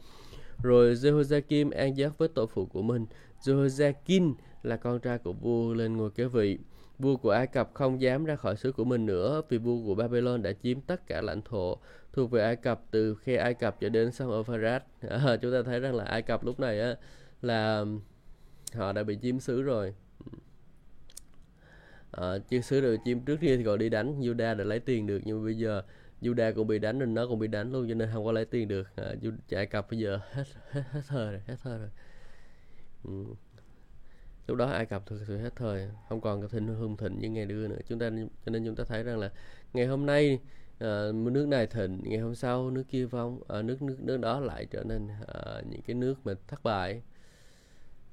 [0.63, 3.05] Rồi Jehoiakim an giấc với tội phụ của mình.
[3.41, 6.59] Jehoiakim là con trai của vua lên ngôi kế vị.
[6.99, 9.95] Vua của Ai Cập không dám ra khỏi xứ của mình nữa vì vua của
[9.95, 11.77] Babylon đã chiếm tất cả lãnh thổ
[12.13, 14.81] thuộc về Ai Cập từ khe Ai Cập cho đến sông Euphrates.
[15.09, 16.95] À, chúng ta thấy rằng là Ai Cập lúc này á,
[17.41, 17.85] là
[18.73, 19.93] họ đã bị chiếm xứ rồi
[22.11, 25.07] à, chứ xứ được chiếm trước kia thì còn đi đánh Juda đã lấy tiền
[25.07, 25.81] được nhưng bây giờ
[26.21, 28.45] Juda cũng bị đánh nên nó cũng bị đánh luôn cho nên không có lấy
[28.45, 29.13] tiền được à,
[29.51, 31.89] Ai Cập bây giờ hết hết hết thời rồi hết thời rồi
[33.03, 33.11] ừ
[34.49, 37.29] lúc đó Ai Cập thực sự hết thời không còn cái thịnh hưng thịnh như
[37.29, 37.79] ngày đưa nữa.
[37.87, 38.09] Chúng ta
[38.45, 39.31] cho nên chúng ta thấy rằng là
[39.73, 40.39] ngày hôm nay
[40.79, 44.39] à, nước này thịnh ngày hôm sau nước kia vong à, nước nước nước đó
[44.39, 47.01] lại trở nên à, những cái nước mà thất bại.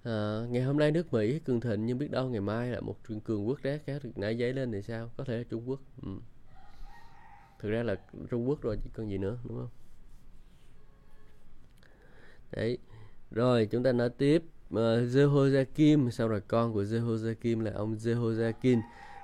[0.04, 2.96] À, ngày hôm nay nước Mỹ cường thịnh nhưng biết đâu ngày mai là một
[3.24, 5.10] cường quốc khác khác nảy giấy lên thì sao?
[5.16, 5.80] Có thể là Trung Quốc.
[6.02, 6.08] Ừ.
[7.58, 7.96] thực ra là
[8.30, 9.68] Trung Quốc rồi chỉ còn gì nữa đúng không?
[12.52, 12.78] Đấy.
[13.30, 14.42] Rồi chúng ta nói tiếp
[14.74, 14.78] uh,
[15.14, 18.80] Jehoiakim sau rồi con của Jehoiakim là ông Jehoiakim.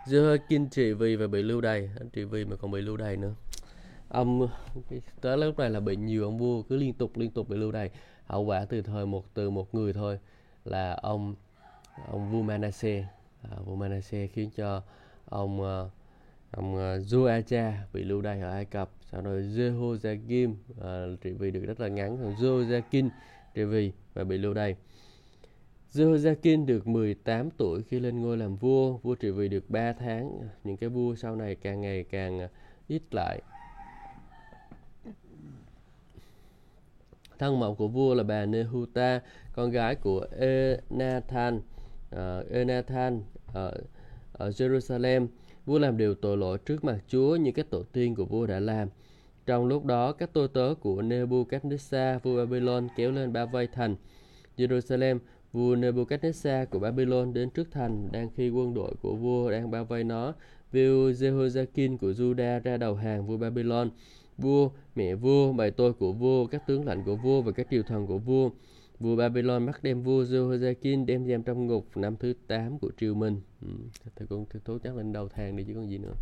[0.06, 3.16] Jehoiakim trị vì và bị lưu đày anh trị vì mà còn bị lưu đày
[3.16, 3.34] nữa.
[4.08, 4.48] Ông
[5.20, 7.72] tới lúc này là bị nhiều ông vua cứ liên tục liên tục bị lưu
[7.72, 7.90] đày.
[8.26, 10.18] Hậu quả từ thời một từ một người thôi
[10.64, 11.34] là ông
[12.10, 13.04] ông vua Manasseh
[13.42, 14.82] à, vua Manasseh khiến cho
[15.24, 15.90] ông uh,
[16.50, 18.90] ông uh, Joacha bị lưu đày ở Ai Cập.
[19.10, 23.08] Sau đó Jehoiakim à, uh, trị vì được rất là ngắn còn Joakim
[23.54, 24.76] trị vì và bị lưu đày.
[25.92, 30.40] Jehoiakim được 18 tuổi khi lên ngôi làm vua vua trị vì được 3 tháng
[30.64, 32.48] những cái vua sau này càng ngày càng à,
[32.88, 33.40] ít lại
[37.42, 39.20] Thân mẫu của vua là bà Nehuta,
[39.52, 41.60] con gái của Enathan,
[42.14, 43.74] uh, Enathan ở,
[44.32, 45.26] ở Jerusalem.
[45.66, 48.60] Vua làm điều tội lỗi trước mặt Chúa như các tổ tiên của vua đã
[48.60, 48.88] làm.
[49.46, 53.96] Trong lúc đó, các tôi tớ của Nebuchadnezzar, vua Babylon kéo lên bao vây thành.
[54.56, 55.18] Jerusalem,
[55.52, 59.84] vua Nebuchadnezzar của Babylon đến trước thành, đang khi quân đội của vua đang bao
[59.84, 60.34] vây nó.
[60.72, 63.90] Vua Jehoiakim của Judah ra đầu hàng vua Babylon
[64.38, 67.82] vua, mẹ vua, bài tôi của vua, các tướng lãnh của vua và các triều
[67.82, 68.50] thần của vua.
[69.00, 73.14] Vua Babylon bắt đem vua Jehoiakim đem giam trong ngục năm thứ 8 của triều
[73.14, 73.40] mình.
[73.62, 73.68] Ừ,
[74.16, 76.14] thì cũng thì tốt chắc lên đầu thang đi chứ còn gì nữa.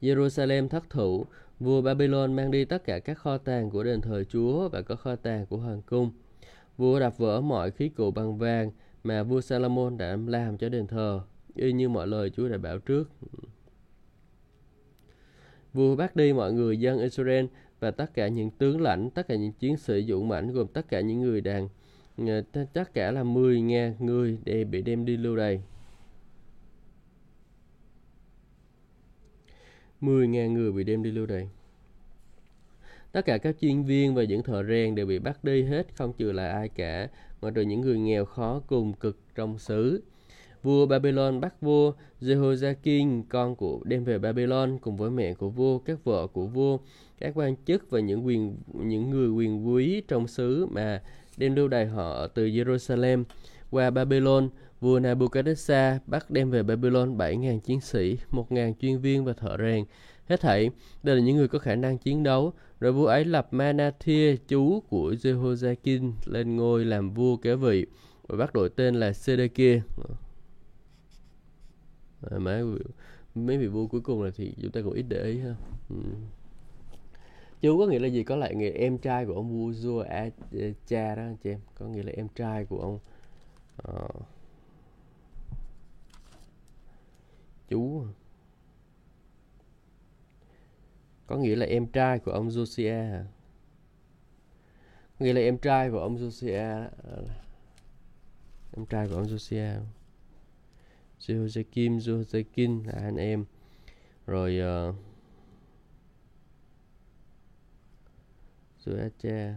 [0.00, 1.26] Jerusalem thất thủ,
[1.60, 5.00] Vua Babylon mang đi tất cả các kho tàng của đền thờ Chúa và các
[5.00, 6.10] kho tàng của hoàng cung.
[6.76, 8.70] Vua đập vỡ mọi khí cụ bằng vàng
[9.04, 11.20] mà vua Salomon đã làm cho đền thờ,
[11.54, 13.10] y như mọi lời Chúa đã bảo trước.
[15.72, 17.46] Vua bắt đi mọi người dân Israel
[17.80, 20.88] và tất cả những tướng lãnh, tất cả những chiến sĩ dũng mãnh gồm tất
[20.88, 21.68] cả những người đàn
[22.16, 25.62] ờ, tất cả là 10.000 người để bị đem đi lưu đày.
[30.00, 31.48] 10.000 người bị đem đi lưu đày.
[33.12, 36.12] Tất cả các chuyên viên và những thợ rèn đều bị bắt đi hết, không
[36.12, 37.08] trừ lại ai cả,
[37.40, 40.02] ngoại trừ những người nghèo khó cùng cực trong xứ.
[40.62, 45.78] Vua Babylon bắt vua Jehoiakim, con của đem về Babylon cùng với mẹ của vua,
[45.78, 46.78] các vợ của vua,
[47.18, 51.02] các quan chức và những quyền những người quyền quý trong xứ mà
[51.36, 53.24] đem lưu đày họ từ Jerusalem
[53.70, 54.48] qua Babylon.
[54.80, 59.84] Vua Nebuchadnezzar bắt đem về Babylon 7.000 chiến sĩ, 1.000 chuyên viên và thợ rèn.
[60.26, 60.70] Hết thảy,
[61.02, 62.52] đây là những người có khả năng chiến đấu.
[62.80, 67.86] Rồi vua ấy lập Manathia, chú của Jehoiakim, lên ngôi làm vua kế vị
[68.28, 69.80] và bắt đổi tên là Sedekia
[72.30, 72.64] à, mấy
[73.34, 75.54] mấy vị vua cuối cùng là thì chúng ta cũng ít để ý ha
[75.90, 75.96] ừ.
[77.60, 80.04] chú có nghĩa là gì có lại nghĩa em trai của ông vua vua
[80.86, 82.98] cha đó anh chị em có nghĩa là em trai của ông
[83.76, 84.08] À.
[87.68, 88.04] chú
[91.32, 93.24] có nghĩa là em trai của ông Josiah hả?
[95.18, 97.24] nghĩa là em trai của ông Josiah ờ,
[98.76, 99.80] em trai của ông Josiah
[101.20, 103.44] Jehoiakim, Jehoiakim là anh em?
[104.26, 104.94] Rồi ờ, uh,
[108.84, 109.54] Joacha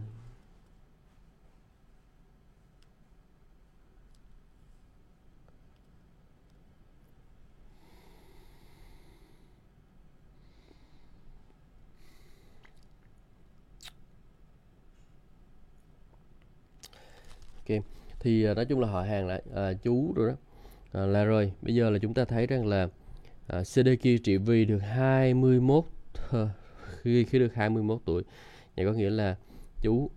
[17.68, 17.82] Ok,
[18.20, 20.34] thì à, nói chung là họ hàng lại à, chú rồi đó.
[20.92, 22.88] À, là rồi bây giờ là chúng ta thấy rằng là
[23.46, 25.84] à, Sedeki trị vì được 21
[27.02, 28.22] khi khi được 21 tuổi
[28.76, 29.36] vậy có nghĩa là
[29.82, 30.10] chú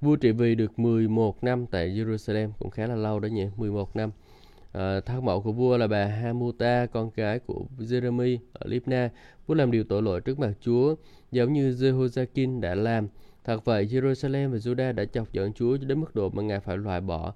[0.00, 3.96] vua trị vì được 11 năm tại Jerusalem cũng khá là lâu đó nhỉ 11
[3.96, 4.10] năm.
[4.72, 9.10] À, thác mẫu của vua là bà Hamuta con gái của Jeremy ở Libna.
[9.46, 10.94] Vua làm điều tội lỗi trước mặt Chúa
[11.32, 13.08] giống như Jehoiakim đã làm
[13.48, 16.76] thật vậy Jerusalem và Judah đã chọc giận Chúa đến mức độ mà ngài phải
[16.76, 17.34] loại bỏ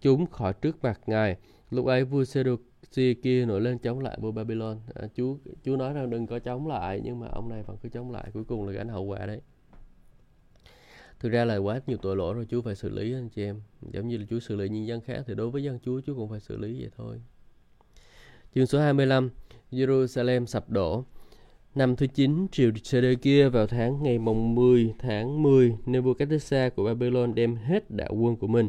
[0.00, 1.36] chúng khỏi trước mặt ngài.
[1.70, 4.80] Lúc ấy vua Seduci kia nổi lên chống lại vua Babylon.
[4.94, 7.88] À, Chúa chú nói rằng đừng có chống lại nhưng mà ông này vẫn cứ
[7.88, 8.30] chống lại.
[8.34, 9.40] Cuối cùng là gánh hậu quả đấy.
[11.20, 13.60] Thực ra là quá nhiều tội lỗi rồi Chúa phải xử lý anh chị em.
[13.92, 16.14] Giống như là Chúa xử lý nhân dân khác thì đối với dân chúa Chúa
[16.14, 17.20] cũng phải xử lý vậy thôi.
[18.54, 19.30] Chương số 25
[19.70, 21.04] Jerusalem sập đổ.
[21.74, 26.84] Năm thứ 9, triều Sê kia vào tháng ngày mồng 10 tháng 10, Nebuchadnezzar của
[26.84, 28.68] Babylon đem hết đạo quân của mình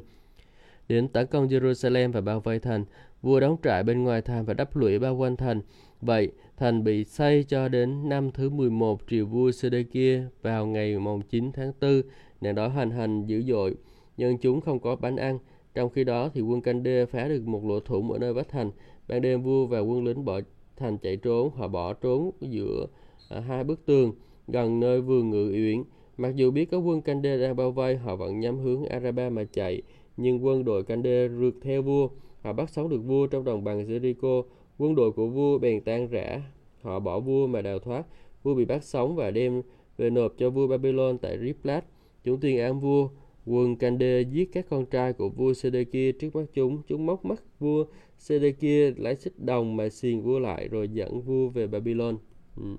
[0.90, 2.86] đến tấn công Jerusalem và bao vây thành.
[3.22, 5.62] Vua đóng trại bên ngoài thành và đắp lũy bao quanh thành.
[6.02, 11.22] Vậy, thành bị xây cho đến năm thứ 11 triều vua Sê-đê-kia vào ngày mùng
[11.22, 12.02] 9 tháng 4,
[12.42, 13.76] nạn đói hoành hành dữ dội,
[14.18, 15.40] nhưng chúng không có bánh ăn.
[15.74, 18.50] Trong khi đó thì quân canh đê phá được một lỗ thủng ở nơi vách
[18.50, 18.72] thành.
[19.08, 20.40] Ban đêm vua và quân lính bỏ
[20.78, 22.88] thành chạy trốn, họ bỏ trốn giữa
[23.30, 24.14] à, hai bức tường
[24.48, 25.84] gần nơi vườn ngự uyển.
[26.18, 29.44] Mặc dù biết có quân canh đang bao vây, họ vẫn nhắm hướng Araba mà
[29.44, 29.82] chạy
[30.18, 32.10] nhưng quân đội Cande rượt theo vua.
[32.42, 34.44] Họ bắt sống được vua trong đồng bằng Jericho.
[34.78, 36.42] Quân đội của vua bèn tan rã.
[36.82, 38.04] Họ bỏ vua mà đào thoát.
[38.44, 39.62] Vua bị bắt sống và đem
[39.98, 41.86] về nộp cho vua Babylon tại Riplat.
[42.24, 43.10] Chúng tuyên án vua.
[43.46, 46.82] Quân Kande giết các con trai của vua Sedekia trước mắt chúng.
[46.88, 47.86] Chúng móc mắt vua
[48.18, 52.18] Sedekia lấy xích đồng mà xiền vua lại rồi dẫn vua về Babylon.
[52.58, 52.76] Ừ.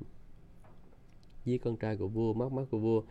[1.44, 3.02] Giết con trai của vua, móc mắt của vua.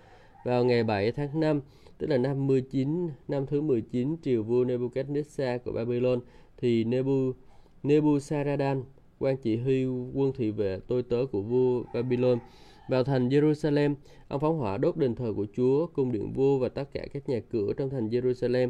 [0.45, 1.61] Vào ngày 7 tháng 5,
[1.97, 6.19] tức là năm 19 năm thứ 19 triều vua Nebuchadnezzar của Babylon
[6.57, 7.31] thì Nebu
[7.83, 8.83] Nebuzaradan
[9.19, 12.39] quan chỉ huy quân thị vệ tôi tớ của vua Babylon
[12.87, 13.95] vào thành Jerusalem
[14.27, 17.29] ông phóng hỏa đốt đền thờ của Chúa cung điện vua và tất cả các
[17.29, 18.69] nhà cửa trong thành Jerusalem.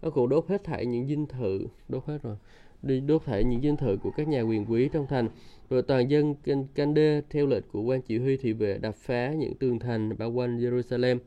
[0.00, 2.36] Ông cũng đốt hết thảy những dinh thự đốt hết rồi.
[2.82, 5.28] Đi đốt thảy những dinh thự của các nhà quyền quý trong thành.
[5.70, 6.34] Rồi toàn dân
[6.74, 10.32] Cande theo lệnh của quan chỉ huy thị vệ đập phá những tường thành bao
[10.32, 11.18] quanh Jerusalem.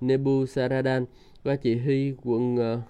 [0.00, 1.04] Nebuzaradan
[1.44, 2.80] quan chỉ huy quận uh, ờ,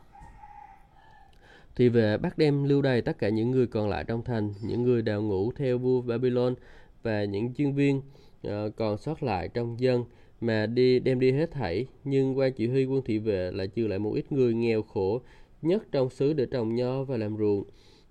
[1.77, 4.83] thì về bắt đem lưu đày tất cả những người còn lại trong thành, những
[4.83, 6.55] người đào ngũ theo vua Babylon
[7.03, 8.03] và những chuyên viên.
[8.43, 10.05] Ờ, còn sót lại trong dân
[10.41, 13.87] mà đi đem đi hết thảy nhưng quan chỉ huy quân thị vệ lại trừ
[13.87, 15.21] lại một ít người nghèo khổ
[15.63, 17.65] nhất trong xứ để trồng nho và làm ruộng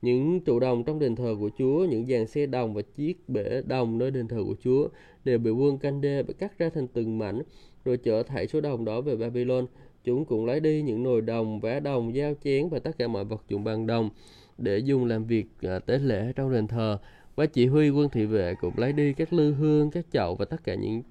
[0.06, 3.62] những trụ đồng trong đền thờ của Chúa, những dàn xe đồng và chiếc bể
[3.68, 4.88] đồng nơi đền thờ của Chúa
[5.24, 7.42] đều bị quân canh đê cắt ra thành từng mảnh
[7.86, 9.66] rồi chở thảy số đồng đó về Babylon.
[10.04, 13.26] Chúng cũng lấy đi những nồi đồng, vá đồng, dao chén và tất cả mọi
[13.26, 14.10] vật dụng bằng đồng
[14.58, 16.98] để dùng làm việc à, tế lễ trong đền thờ.
[17.36, 20.46] Và chỉ huy quân thị vệ cũng lấy đi các lư hương, các chậu và
[20.46, 21.04] tất cả những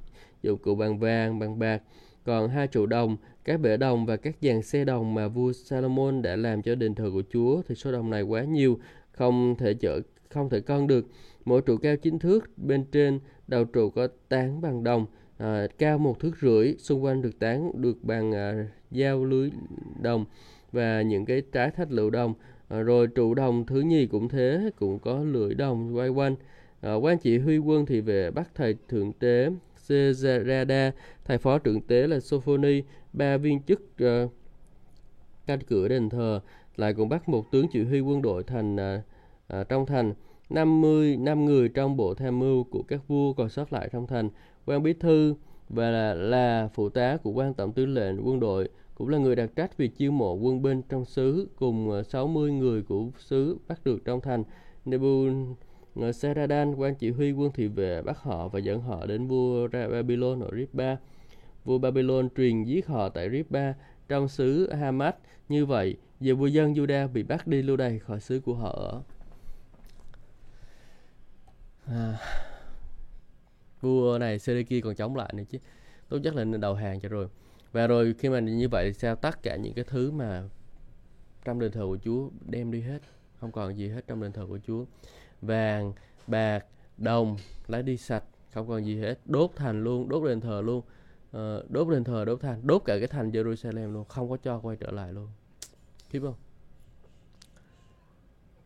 [0.42, 1.82] dụng cụ bằng vàng, bằng bạc.
[2.24, 6.22] Còn hai trụ đồng, các bể đồng và các dàn xe đồng mà vua Salomon
[6.22, 8.78] đã làm cho đền thờ của Chúa thì số đồng này quá nhiều,
[9.12, 10.00] không thể chở
[10.34, 11.06] không thể cân được.
[11.44, 15.06] Mỗi trụ cao 9 thước, bên trên đầu trụ có tán bằng đồng,
[15.38, 19.50] à, cao một thước rưỡi, xung quanh được tán được bằng à, dao lưới
[20.02, 20.24] đồng
[20.72, 22.34] và những cái trái thạch lựu đồng.
[22.74, 26.36] À, rồi trụ đồng thứ nhì cũng thế, cũng có lưỡi đồng quay quanh.
[26.80, 29.50] À, quan chỉ huy quân thì về bắt thầy thượng tế
[29.88, 30.90] Sezerada,
[31.24, 34.30] thầy phó trưởng tế là Sophoni, ba viên chức uh,
[35.46, 36.40] canh cửa đền thờ,
[36.76, 39.02] lại cũng bắt một tướng chỉ huy quân đội thành à,
[39.48, 40.14] à, trong thành.
[40.50, 44.28] 50 năm người trong bộ tham mưu của các vua còn sót lại trong thành.
[44.66, 45.34] quan bí thư
[45.68, 49.36] và là, là phụ tá của quan tổng tư lệnh quân đội cũng là người
[49.36, 53.58] đặc trách việc chiêu mộ quân binh trong xứ cùng ờ, 60 người của xứ
[53.68, 54.44] bắt được trong thành.
[54.84, 55.28] Nebu
[56.14, 59.88] Seradan, quan chỉ huy quân thị vệ bắt họ và dẫn họ đến vua ra
[59.88, 60.96] Babylon ở Ribba.
[61.64, 63.74] Vua Babylon truyền giết họ tại Ribba
[64.08, 65.16] trong xứ Hamat
[65.48, 68.70] Như vậy, giờ vua dân Juda bị bắt đi lưu đày khỏi xứ của họ
[68.70, 69.02] ở.
[71.86, 72.18] À,
[73.80, 75.58] vua này Sedeki còn chống lại nữa chứ.
[76.08, 77.28] Tốt nhất là nên đầu hàng cho rồi.
[77.74, 79.16] Và rồi khi mà như vậy sao?
[79.16, 80.48] Tất cả những cái thứ mà
[81.44, 82.98] trong đền thờ của Chúa đem đi hết,
[83.40, 84.84] không còn gì hết trong đền thờ của Chúa.
[85.42, 85.92] Vàng
[86.26, 86.66] bạc
[86.98, 89.18] đồng lấy đi sạch không còn gì hết.
[89.24, 90.82] Đốt thành luôn đốt đền thờ luôn.
[91.32, 94.58] Ờ, đốt đền thờ đốt thành đốt cả cái thành Jerusalem luôn không có cho
[94.58, 95.28] quay trở lại luôn.
[96.10, 96.34] Khiếp không?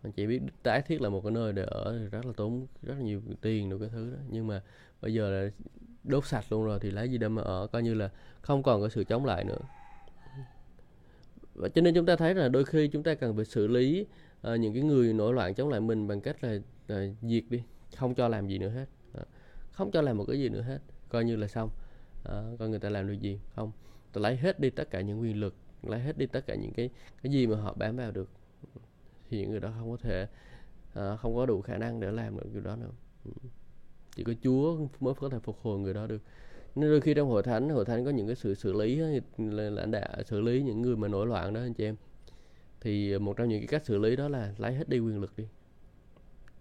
[0.03, 2.67] Mình chỉ biết tái thiết là một cái nơi để ở thì rất là tốn
[2.83, 4.19] rất là nhiều tiền đủ cái thứ đó.
[4.31, 4.63] Nhưng mà
[5.01, 5.51] bây giờ là
[6.05, 8.81] đốt sạch luôn rồi thì lấy gì đâu mà ở coi như là không còn
[8.81, 9.59] có sự chống lại nữa.
[11.55, 14.07] Và cho nên chúng ta thấy là đôi khi chúng ta cần phải xử lý
[14.43, 17.63] à, những cái người nổi loạn chống lại mình bằng cách là à, diệt đi
[17.97, 18.87] không cho làm gì nữa hết.
[19.15, 19.25] À,
[19.73, 20.79] không cho làm một cái gì nữa hết
[21.09, 21.71] coi như là xong.
[22.25, 23.73] À, coi người ta làm được gì không.
[24.13, 26.73] Ta lấy hết đi tất cả những quyền lực lấy hết đi tất cả những
[26.73, 26.91] cái
[27.23, 28.31] cái gì mà họ bám vào được
[29.31, 30.27] thì những người đó không có thể
[30.95, 32.91] à, không có đủ khả năng để làm được điều đó nữa.
[33.25, 33.31] Ừ
[34.19, 36.23] chỉ có Chúa mới có thể phục hồi người đó được.
[36.75, 38.97] Nên đôi khi trong hội thánh hội thánh có những cái sự xử lý
[39.39, 41.97] là lãnh đạo xử lý những người mà nổi loạn đó anh chị em.
[42.81, 45.37] Thì một trong những cái cách xử lý đó là lấy hết đi quyền lực
[45.37, 45.45] đi.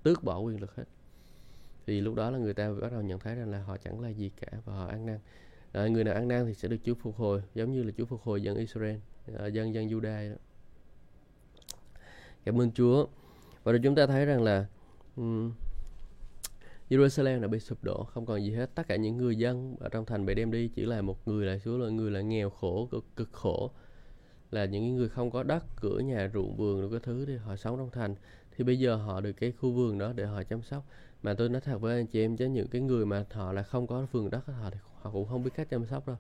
[0.03, 0.83] Tước bỏ quyền lực hết.
[1.85, 4.09] Thì lúc đó là người ta bắt đầu nhận thấy rằng là họ chẳng là
[4.09, 5.19] gì cả và họ ăn năn.
[5.71, 8.05] À, người nào ăn năn thì sẽ được Chúa phục hồi giống như là Chúa
[8.05, 8.97] phục hồi dân Israel
[9.37, 10.37] à, dân dân Judah đó.
[12.45, 13.07] Cảm ơn Chúa.
[13.63, 14.65] Và rồi chúng ta thấy rằng là
[15.15, 15.51] um,
[16.89, 18.75] Jerusalem đã bị sụp đổ không còn gì hết.
[18.75, 21.45] Tất cả những người dân ở trong thành bị đem đi chỉ là một người
[21.45, 23.71] là số là người là nghèo khổ cực, cực khổ.
[24.51, 27.55] Là những người không có đất cửa nhà ruộng vườn đủ cái thứ thì họ
[27.55, 28.15] sống trong thành.
[28.55, 30.85] Thì bây giờ họ được cái khu vườn đó để họ chăm sóc.
[31.23, 33.63] Mà tôi nói thật với anh chị em chứ những cái người mà họ là
[33.63, 36.17] không có vườn đất họ thì họ cũng không biết cách chăm sóc đâu.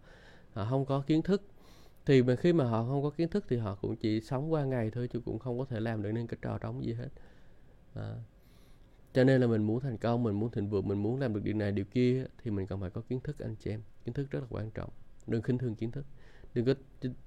[0.53, 1.41] Họ không có kiến thức.
[2.05, 4.65] Thì mà khi mà họ không có kiến thức thì họ cũng chỉ sống qua
[4.65, 7.09] ngày thôi chứ cũng không có thể làm được nên cái trò trống gì hết.
[7.93, 8.15] À
[9.17, 11.39] cho nên là mình muốn thành công mình muốn thịnh vượng mình muốn làm được
[11.43, 13.81] điều này điều kia thì mình cần phải có kiến thức anh chị em.
[14.05, 14.89] Kiến thức rất là quan trọng.
[15.27, 16.05] Đừng khinh thường kiến thức.
[16.53, 16.73] Đừng có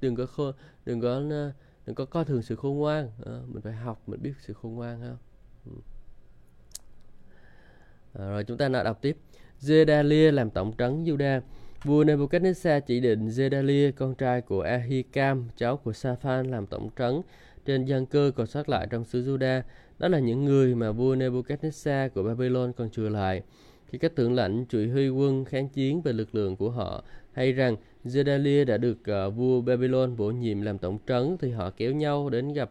[0.00, 0.52] đừng có khô,
[0.84, 1.52] đừng có ờ,
[1.86, 3.10] đừng có coi thường sự khôn ngoan.
[3.26, 5.16] À, mình phải học mình biết sự khôn ngoan ha.
[5.66, 5.72] Ừ.
[8.12, 9.16] À, rồi chúng ta lại đọc tiếp.
[9.60, 11.40] Zedalia làm tổng trấn Juda.
[11.84, 17.20] Vua Nebuchadnezzar chỉ định Zedalia con trai của Ahikam cháu của Safan làm tổng trấn
[17.64, 19.62] trên dân cư còn sót lại trong xứ Juda
[20.00, 23.42] đó là những người mà vua Nebuchadnezzar của Babylon còn trừ lại
[23.86, 27.52] khi các tướng lãnh chỉ huy quân kháng chiến về lực lượng của họ hay
[27.52, 31.92] rằng Zedalia đã được uh, vua Babylon bổ nhiệm làm tổng trấn thì họ kéo
[31.92, 32.70] nhau đến gặp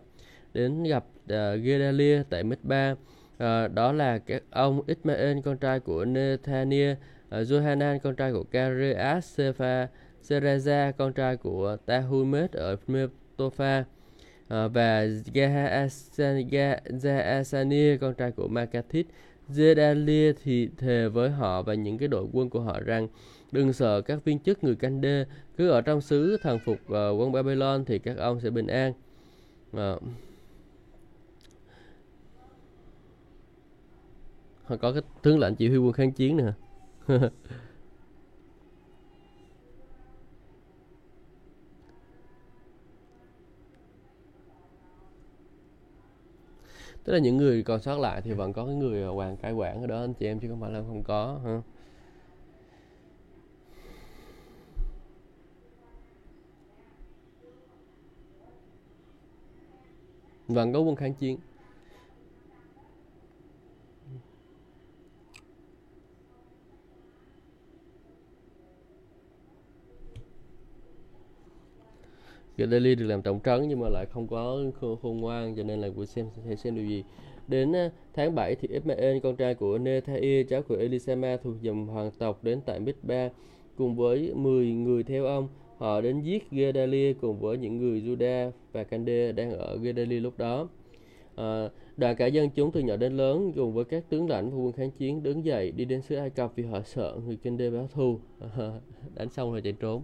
[0.53, 2.91] đến gặp uh, Gedalia tại Mizpa.
[2.91, 2.97] Uh,
[3.37, 6.97] ờ, đó là các ông Ismael con trai của Nethania, uh,
[7.31, 9.87] Johanan con trai của Kareas, Sepha,
[10.21, 13.83] Sereza con trai của Tahumet ở Metofa
[14.53, 15.05] uh, và
[17.01, 19.07] Gahaasania con trai của Makathit.
[19.49, 23.07] Zedalia thì thề với họ và những cái đội quân của họ rằng
[23.51, 25.25] Đừng sợ các viên chức người canh đê,
[25.57, 28.93] cứ ở trong xứ thần phục uh, quân Babylon thì các ông sẽ bình an.
[29.71, 30.03] Uh,
[34.63, 36.51] họ có cái tướng lệnh chỉ huy quân kháng chiến nè.
[47.09, 48.35] tức là những người còn sót lại thì ừ.
[48.35, 50.61] vẫn có cái người ờ, hoàng cai quản ở đó anh chị em chứ không
[50.61, 51.61] phải là không có ha
[60.47, 61.39] vẫn có quân kháng chiến.
[72.67, 74.57] Delhi được làm trọng trấn nhưng mà lại không có
[75.01, 77.03] khôn ngoan cho nên là của xem sẽ xem điều gì.
[77.47, 77.73] Đến
[78.13, 82.43] tháng 7 thì Ismael con trai của Nethaia cháu của Elisama thuộc dòng hoàng tộc
[82.43, 83.29] đến tại Mitba
[83.77, 85.47] cùng với 10 người theo ông.
[85.77, 90.37] Họ đến giết Gedalia cùng với những người Juda và Cande đang ở Gedalia lúc
[90.37, 90.67] đó.
[91.35, 94.57] À, đoàn cả dân chúng từ nhỏ đến lớn cùng với các tướng lãnh và
[94.57, 97.69] quân kháng chiến đứng dậy đi đến xứ Ai Cập vì họ sợ người Cande
[97.69, 98.19] báo thù.
[99.15, 100.03] Đánh xong rồi chạy trốn.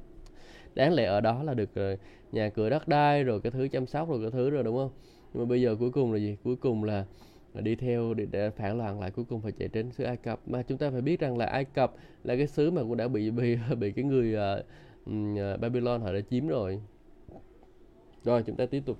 [0.76, 1.96] Đáng lẽ ở đó là được ờ,
[2.36, 4.90] nhà cửa đất đai rồi cái thứ chăm sóc rồi cái thứ rồi đúng không?
[5.34, 6.38] Nhưng mà bây giờ cuối cùng là gì?
[6.44, 7.06] Cuối cùng là
[7.54, 10.40] đi theo để, để phản loạn lại cuối cùng phải chạy đến xứ Ai Cập.
[10.48, 13.08] Mà chúng ta phải biết rằng là Ai Cập là cái xứ mà cũng đã
[13.08, 14.36] bị bị bị cái người
[15.06, 16.82] uh, Babylon họ đã chiếm rồi.
[18.24, 18.98] Rồi chúng ta tiếp tục.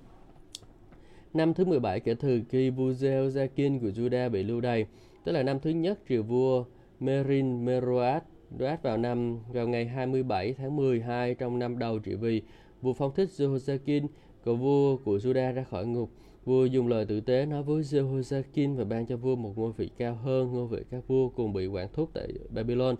[1.34, 4.86] Năm thứ 17 kể từ khi vua Jehoiakim của Juda bị lưu đày
[5.24, 6.64] tức là năm thứ nhất triều vua
[7.00, 12.42] Merin Meroat Đoát vào năm vào ngày 27 tháng 12 trong năm đầu trị vì,
[12.86, 14.06] vua phong thích Jehoiakim,
[14.44, 16.10] cậu vua của Juda ra khỏi ngục.
[16.44, 19.90] Vua dùng lời tử tế nói với Jehoiakim và ban cho vua một ngôi vị
[19.98, 22.96] cao hơn ngôi vị các vua cùng bị quản thúc tại Babylon.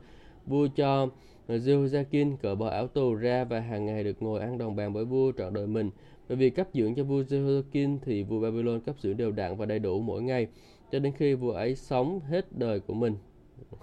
[0.47, 1.09] Vua cho
[1.49, 5.05] Jehoiakim cởi bỏ áo tù ra và hàng ngày được ngồi ăn đồng bàn với
[5.05, 5.91] vua trọn đời mình.
[6.29, 9.67] Bởi vì cấp dưỡng cho vua Jehoiakim thì vua Babylon cấp dưỡng đều đặn và
[9.67, 10.47] đầy đủ mỗi ngày
[10.93, 13.15] cho đến khi vua ấy sống hết đời của mình.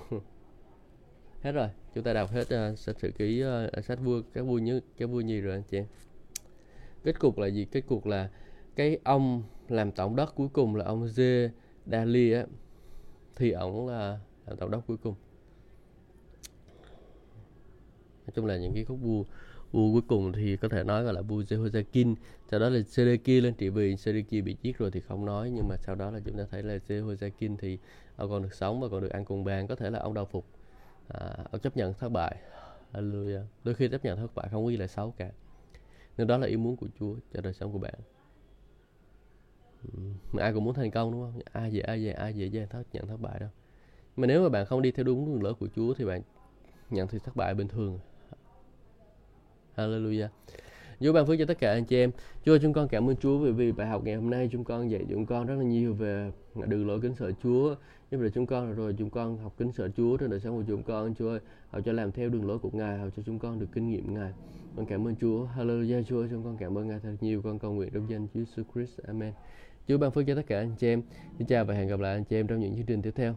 [1.44, 1.68] hết rồi.
[1.96, 3.44] Chúng ta đọc hết ờ, uh, sách sử ký
[3.78, 5.78] uh, sách vua các vua như các vua nhì rồi anh chị.
[5.78, 5.86] Em
[7.04, 7.66] kết cục là gì?
[7.66, 8.30] Kết cục là
[8.76, 11.50] cái ông làm tổng đốc cuối cùng là ông Dê
[11.86, 12.46] Dali á.
[13.36, 15.16] Thì ổng là làm tổng đốc cuối cùng.
[18.26, 19.24] Nói chung là những cái khúc vua
[19.72, 22.16] vua cuối cùng thì có thể nói gọi là vua Jehoiakim.
[22.52, 23.96] Sau đó là Sedeki lên trị vì.
[23.98, 26.64] Sedeki bị giết rồi thì không nói nhưng mà sau đó là chúng ta thấy
[26.64, 27.78] là Jehoiakim thì
[28.16, 29.68] ông còn được sống và còn được ăn cùng bàn.
[29.68, 30.46] Có thể là ông đau phục
[31.08, 32.36] à, ông chấp nhận thất bại.
[32.94, 33.44] Hallelujah.
[33.64, 35.32] đôi khi chấp nhận thất bại không có gì là xấu cả.
[36.18, 37.94] Nhưng đó là ý muốn của Chúa cho đời sống của bạn.
[40.32, 41.42] Mà ai cũng muốn thành công đúng không?
[41.52, 43.50] Ai dễ ai dễ ai dễ dàng thất nhận thất bại đâu.
[44.16, 46.22] Mà nếu mà bạn không đi theo đúng đường lối của Chúa thì bạn
[46.90, 48.00] nhận thì thất bại bình thường.
[49.76, 50.28] Hallelujah.
[51.00, 52.12] Chúa ban phước cho tất cả anh chị em.
[52.46, 54.92] Chúa chúng con cảm ơn Chúa vì vì bài học ngày hôm nay chúng con
[54.92, 56.32] dạy chúng con rất là nhiều về
[56.68, 57.76] đường lối kính sợ Chúa.
[58.14, 60.64] Nhưng mà chúng con rồi chúng con học kính sợ Chúa trên đời sống của
[60.68, 61.40] chúng con Chúa ơi.
[61.70, 64.14] Họ cho làm theo đường lối của Ngài, họ cho chúng con được kinh nghiệm
[64.14, 64.32] Ngài.
[64.76, 65.48] Con cảm ơn Chúa.
[65.58, 67.42] Hallelujah Chúa, chúng con cảm ơn Ngài thật nhiều.
[67.42, 69.00] Con cầu nguyện trong danh Chúa Jesus Christ.
[69.08, 69.34] Amen.
[69.88, 71.02] Chúa ban phước cho tất cả anh chị em.
[71.38, 73.36] Xin chào và hẹn gặp lại anh chị em trong những chương trình tiếp theo.